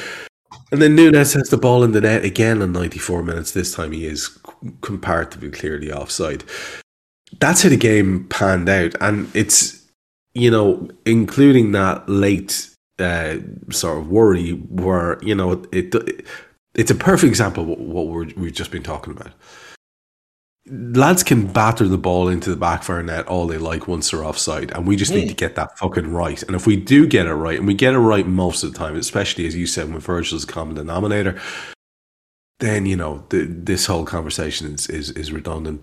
[0.72, 3.52] And then Nunez has the ball in the net again in 94 minutes.
[3.52, 4.38] This time he is
[4.82, 6.44] comparatively clearly offside.
[7.40, 9.84] That's how the game panned out, and it's
[10.34, 12.70] you know including that late
[13.00, 13.38] uh,
[13.72, 16.26] sort of worry where you know it, it
[16.76, 19.32] it's a perfect example of what we're, we've just been talking about
[20.68, 24.12] lads can batter the ball into the back of our net all they like once
[24.12, 26.42] they're offside, and we just need to get that fucking right.
[26.44, 28.78] And if we do get it right, and we get it right most of the
[28.78, 31.40] time, especially as you said, when Virgil's common denominator,
[32.60, 35.82] then you know the, this whole conversation is, is is redundant.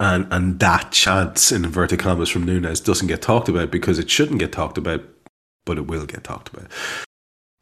[0.00, 4.10] And and that chance in inverted commas from Nunez doesn't get talked about because it
[4.10, 5.02] shouldn't get talked about,
[5.64, 6.70] but it will get talked about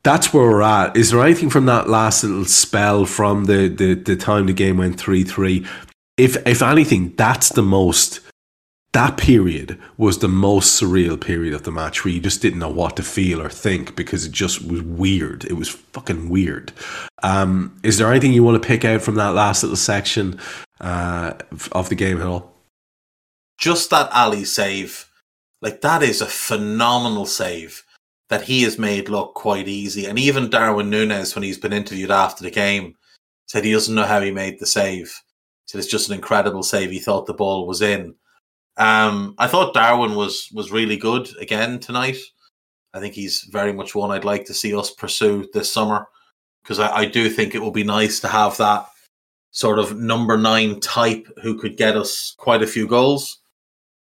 [0.05, 0.97] that's where we're at.
[0.97, 4.79] Is there anything from that last little spell from the, the, the time the game
[4.79, 5.65] went 3 3
[6.17, 8.21] if if anything, that's the most
[8.93, 12.69] that period was the most surreal period of the match where you just didn't know
[12.69, 15.47] what to feel or think because it just was weird.
[15.47, 16.73] It was fucking weird.
[17.23, 20.39] Um, is there anything you want to pick out from that last little section
[20.81, 21.33] uh,
[21.73, 22.53] of the game at all?
[23.57, 25.09] Just that Ali save,
[25.63, 27.85] like that is a phenomenal save
[28.29, 30.05] that he has made look quite easy.
[30.05, 32.97] And even Darwin Nunez, when he's been interviewed after the game,
[33.47, 35.23] said he doesn't know how he made the save
[35.79, 36.91] it's just an incredible save.
[36.91, 38.15] He thought the ball was in.
[38.77, 42.19] Um, I thought Darwin was was really good again tonight.
[42.95, 46.09] I think he's very much one I'd like to see us pursue this summer
[46.63, 48.87] because I, I do think it will be nice to have that
[49.51, 53.39] sort of number nine type who could get us quite a few goals.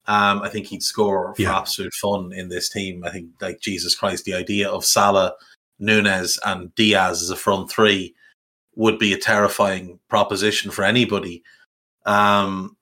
[0.07, 1.59] Um, I think he'd score for yeah.
[1.59, 3.05] absolute fun in this team.
[3.05, 5.35] I think, like Jesus Christ, the idea of Salah,
[5.79, 8.14] Nunez, and Diaz as a front three
[8.75, 11.43] would be a terrifying proposition for anybody.
[12.09, 12.74] Um,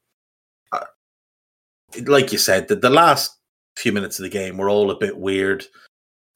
[2.06, 3.36] like you said, the, the last
[3.76, 5.64] few minutes of the game were all a bit weird.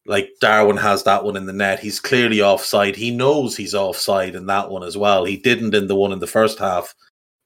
[0.07, 1.79] Like Darwin has that one in the net.
[1.79, 2.97] He's clearly offside.
[2.97, 5.25] He knows he's offside in that one as well.
[5.25, 6.95] He didn't in the one in the first half,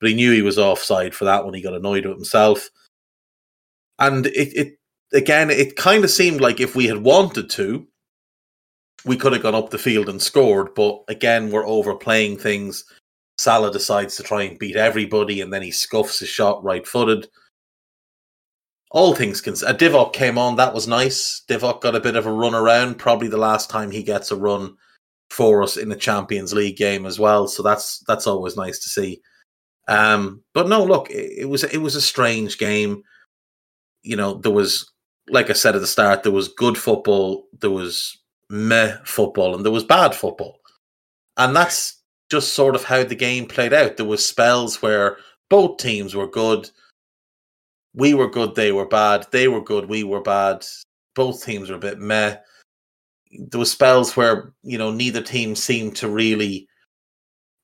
[0.01, 1.53] but he knew he was offside for that one.
[1.53, 2.71] He got annoyed with himself.
[3.99, 4.79] And it, it
[5.13, 7.87] again, it kind of seemed like if we had wanted to,
[9.05, 10.75] we could have gone up the field and scored.
[10.75, 12.85] But again, we're overplaying things.
[13.39, 17.29] Salah decides to try and beat everybody, and then he scuffs his shot right footed.
[18.91, 20.55] All things considered, Divock came on.
[20.57, 21.43] That was nice.
[21.49, 22.95] Divock got a bit of a run around.
[22.95, 24.77] Probably the last time he gets a run
[25.31, 27.49] for us in the Champions League game as well.
[27.49, 29.21] So that's that's always nice to see.
[29.89, 33.03] Um, but no, look, it, it was it was a strange game.
[34.03, 34.91] You know, there was,
[35.29, 38.17] like I said at the start, there was good football, there was
[38.49, 40.61] meh football, and there was bad football,
[41.37, 43.97] and that's just sort of how the game played out.
[43.97, 45.19] There was spells where
[45.51, 46.71] both teams were good.
[47.95, 49.27] We were good, they were bad.
[49.31, 50.65] They were good, we were bad.
[51.15, 52.37] Both teams were a bit meh.
[53.31, 56.69] There were spells where, you know, neither team seemed to really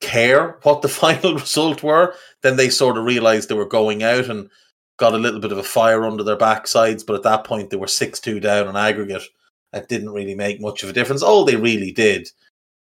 [0.00, 2.14] care what the final result were.
[2.42, 4.50] Then they sort of realized they were going out and
[4.98, 7.04] got a little bit of a fire under their backsides.
[7.04, 9.24] But at that point, they were 6 2 down on aggregate.
[9.72, 11.22] It didn't really make much of a difference.
[11.22, 12.28] All they really did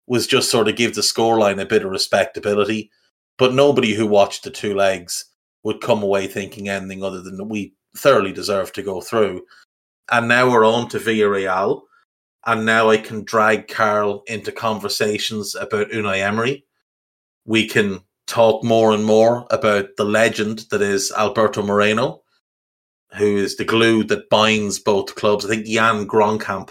[0.08, 2.90] was just sort of give the scoreline a bit of respectability.
[3.38, 5.26] But nobody who watched the two legs
[5.64, 9.44] would come away thinking anything other than we thoroughly deserve to go through.
[10.12, 11.82] And now we're on to Villarreal.
[12.46, 16.66] And now I can drag Karl into conversations about Unai Emery.
[17.46, 22.22] We can talk more and more about the legend that is Alberto Moreno,
[23.18, 25.46] who is the glue that binds both clubs.
[25.46, 26.70] I think Jan Kromkamp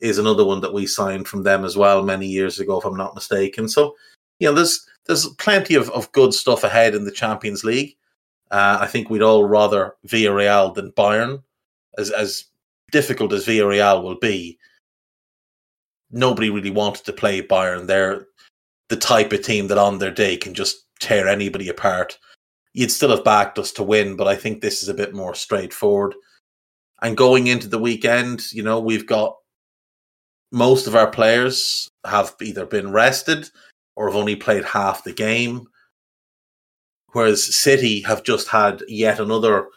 [0.00, 2.96] is another one that we signed from them as well many years ago, if I'm
[2.96, 3.68] not mistaken.
[3.68, 3.94] So,
[4.38, 7.96] you know, there's there's plenty of, of good stuff ahead in the Champions League.
[8.50, 11.42] Uh, I think we'd all rather Villarreal than Bayern,
[11.96, 12.44] as as
[12.92, 14.58] difficult as Villarreal will be.
[16.10, 17.86] Nobody really wanted to play Bayern.
[17.86, 18.26] They're
[18.88, 22.18] the type of team that on their day can just tear anybody apart.
[22.72, 25.34] You'd still have backed us to win, but I think this is a bit more
[25.34, 26.14] straightforward.
[27.02, 29.36] And going into the weekend, you know, we've got
[30.52, 33.50] most of our players have either been rested
[33.96, 35.66] or have only played half the game.
[37.12, 39.68] Whereas City have just had yet another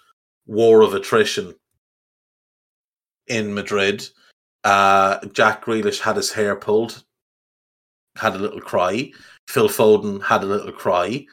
[0.46, 1.56] war of attrition
[3.28, 4.08] in Madrid.
[4.64, 7.04] Uh, Jack Grealish had his hair pulled,
[8.18, 9.12] had a little cry.
[9.48, 11.26] Phil Foden had a little cry.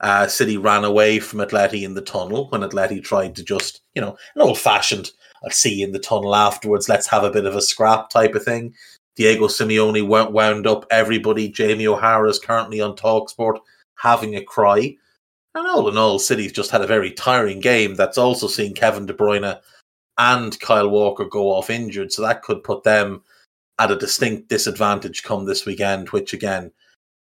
[0.00, 4.00] Uh, City ran away from Atleti in the tunnel when Atleti tried to just, you
[4.00, 5.10] know, an old fashioned,
[5.42, 8.34] I'll see you in the tunnel afterwards, let's have a bit of a scrap type
[8.34, 8.74] of thing.
[9.16, 11.48] Diego Simeone wound up everybody.
[11.48, 13.58] Jamie O'Hara is currently on Talksport
[13.96, 14.96] having a cry.
[15.54, 19.06] And all in all, City's just had a very tiring game that's also seen Kevin
[19.06, 19.58] De Bruyne
[20.18, 22.12] and Kyle Walker go off injured.
[22.12, 23.22] So that could put them
[23.78, 26.70] at a distinct disadvantage come this weekend, which again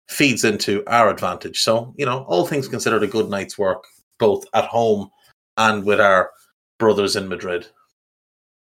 [0.07, 1.61] feeds into our advantage.
[1.61, 3.83] So, you know, all things considered, a good night's work,
[4.19, 5.11] both at home
[5.57, 6.31] and with our
[6.79, 7.67] brothers in Madrid.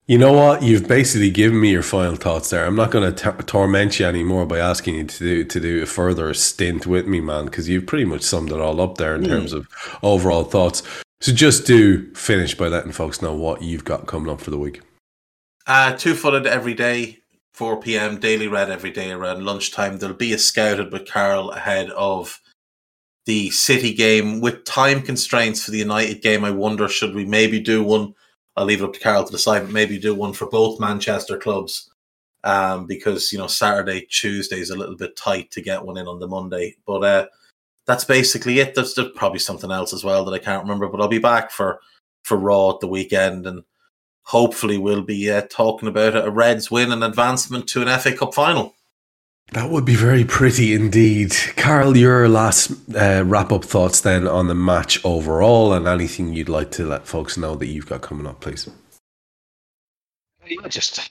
[0.07, 0.63] You know what?
[0.63, 2.67] You've basically given me your final thoughts there.
[2.67, 5.87] I'm not going to torment you anymore by asking you to do to do a
[5.87, 9.23] further stint with me, man, because you've pretty much summed it all up there in
[9.23, 9.29] mm.
[9.29, 9.67] terms of
[10.03, 10.83] overall thoughts.
[11.23, 14.59] So just do finish by letting folks know what you've got coming up for the
[14.59, 14.83] week.
[15.67, 17.21] Uh, two footed every day,
[17.55, 18.21] 4 p.m.
[18.21, 19.97] Daily Red every day around lunchtime.
[19.97, 22.39] There'll be a scouted with Karl ahead of
[23.25, 26.45] the City game with time constraints for the United game.
[26.45, 28.15] I wonder should we maybe do one
[28.57, 31.39] I'll leave it up to Karl to decide, but maybe do one for both Manchester
[31.39, 31.91] clubs.
[32.45, 36.07] Um, because you know Saturday, Tuesday is a little bit tight to get one in
[36.07, 36.77] on the Monday.
[36.87, 37.27] But uh,
[37.87, 38.75] that's basically it.
[38.75, 40.89] There's, there's probably something else as well that I can't remember.
[40.89, 41.81] But I'll be back for
[42.23, 43.63] for Raw at the weekend, and
[44.25, 48.35] hopefully we'll be uh, talking about a Reds win and advancement to an FA Cup
[48.35, 48.75] final.
[49.53, 51.33] That would be very pretty indeed.
[51.57, 56.49] Karl, your last uh, wrap up thoughts then on the match overall and anything you'd
[56.49, 58.69] like to let folks know that you've got coming up, please.
[60.47, 61.11] Yeah, just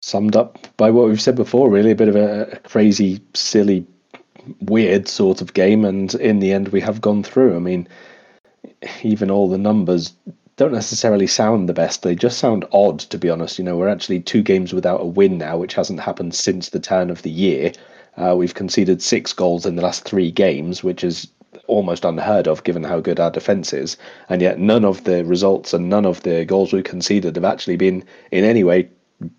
[0.00, 1.90] summed up by what we've said before, really.
[1.90, 3.86] A bit of a crazy, silly,
[4.60, 5.84] weird sort of game.
[5.84, 7.56] And in the end, we have gone through.
[7.56, 7.88] I mean,
[9.02, 10.12] even all the numbers
[10.62, 12.02] don't necessarily sound the best.
[12.02, 13.58] They just sound odd, to be honest.
[13.58, 16.78] You know, we're actually two games without a win now, which hasn't happened since the
[16.78, 17.72] turn of the year.
[18.16, 21.26] Uh, we've conceded six goals in the last three games, which is
[21.66, 23.96] almost unheard of given how good our defence is.
[24.28, 27.76] And yet, none of the results and none of the goals we conceded have actually
[27.76, 28.88] been in any way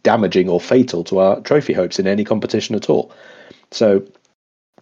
[0.03, 3.13] damaging or fatal to our trophy hopes in any competition at all.
[3.71, 4.05] So,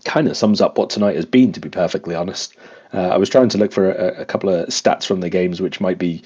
[0.06, 2.56] kind of sums up what tonight has been, to be perfectly honest.
[2.94, 5.62] Uh, I was trying to look for a, a, couple of stats from the games
[5.62, 6.24] which might be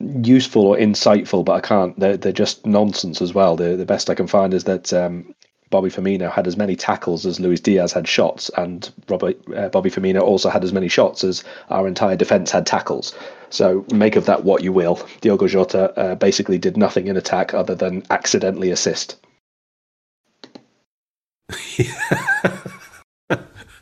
[0.00, 1.98] useful or insightful, but I can't.
[1.98, 3.56] They're, they're just nonsense as well.
[3.56, 5.34] The, the best I can find is that um,
[5.70, 9.90] Bobby Firmino had as many tackles as Luis Diaz had shots, and Robert, uh, Bobby
[9.90, 13.14] Firmino also had as many shots as our entire defence had tackles.
[13.50, 15.06] So make of that what you will.
[15.20, 19.16] Diogo Jota uh, basically did nothing in attack other than accidentally assist.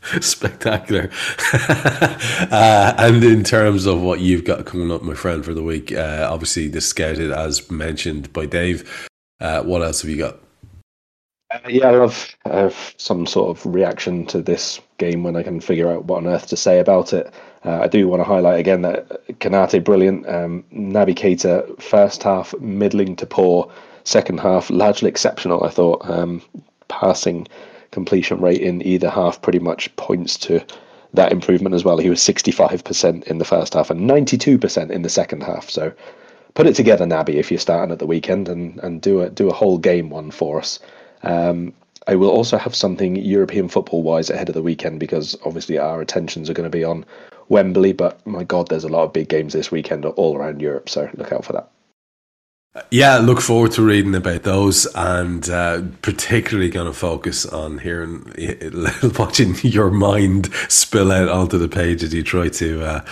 [0.21, 1.09] Spectacular.
[1.53, 5.91] uh, and in terms of what you've got coming up, my friend, for the week,
[5.91, 9.09] uh, obviously the scouted as mentioned by Dave.
[9.39, 10.39] Uh, what else have you got?
[11.51, 12.09] Uh, yeah,
[12.45, 16.17] I have some sort of reaction to this game when I can figure out what
[16.17, 17.33] on earth to say about it.
[17.63, 23.15] Uh, I do want to highlight again that Konate brilliant, um, Keita first half middling
[23.15, 23.71] to poor,
[24.03, 25.63] second half largely exceptional.
[25.63, 26.43] I thought um,
[26.89, 27.47] passing
[27.95, 30.63] completion rate in either half pretty much points to
[31.13, 31.97] that improvement as well.
[31.97, 35.69] He was 65% in the first half and 92% in the second half.
[35.69, 35.93] So
[36.53, 39.49] put it together, Naby, if you're starting at the weekend and, and do a do
[39.49, 40.79] a whole game one for us.
[41.23, 41.73] Um,
[42.07, 46.01] I will also have something European football wise ahead of the weekend because obviously our
[46.01, 47.05] attentions are going to be on
[47.49, 50.89] Wembley, but my God, there's a lot of big games this weekend all around Europe,
[50.89, 51.69] so look out for that.
[52.91, 58.33] Yeah, look forward to reading about those, and uh, particularly going to focus on hearing,
[59.17, 63.05] watching your mind spill out onto the page as you try to uh,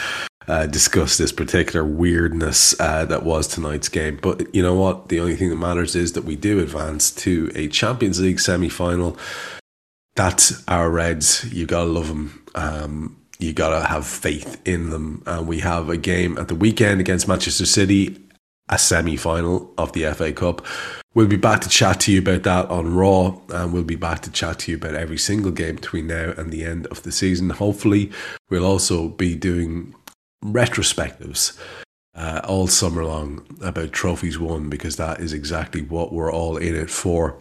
[0.48, 4.20] uh, discuss this particular weirdness uh, that was tonight's game.
[4.22, 5.08] But you know what?
[5.08, 8.70] The only thing that matters is that we do advance to a Champions League semi
[8.70, 9.18] final.
[10.16, 11.52] That's our Reds.
[11.54, 12.44] You gotta love them.
[12.54, 15.24] Um, you gotta have faith in them.
[15.26, 18.18] And we have a game at the weekend against Manchester City,
[18.70, 20.66] a semi final of the FA Cup.
[21.14, 24.22] We'll be back to chat to you about that on Raw, and we'll be back
[24.22, 27.12] to chat to you about every single game between now and the end of the
[27.12, 27.52] season.
[27.52, 28.12] Hopefully,
[28.50, 29.94] we'll also be doing
[30.44, 31.58] retrospectives
[32.16, 36.76] uh, all summer long about trophies won because that is exactly what we're all in
[36.76, 37.40] it for.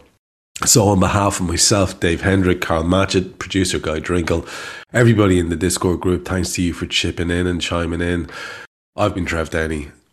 [0.65, 4.47] So, on behalf of myself, Dave Hendrick, Karl Matchett, producer Guy Drinkle,
[4.93, 8.29] everybody in the Discord group, thanks to you for chipping in and chiming in.
[8.95, 9.89] I've been Trev Downey.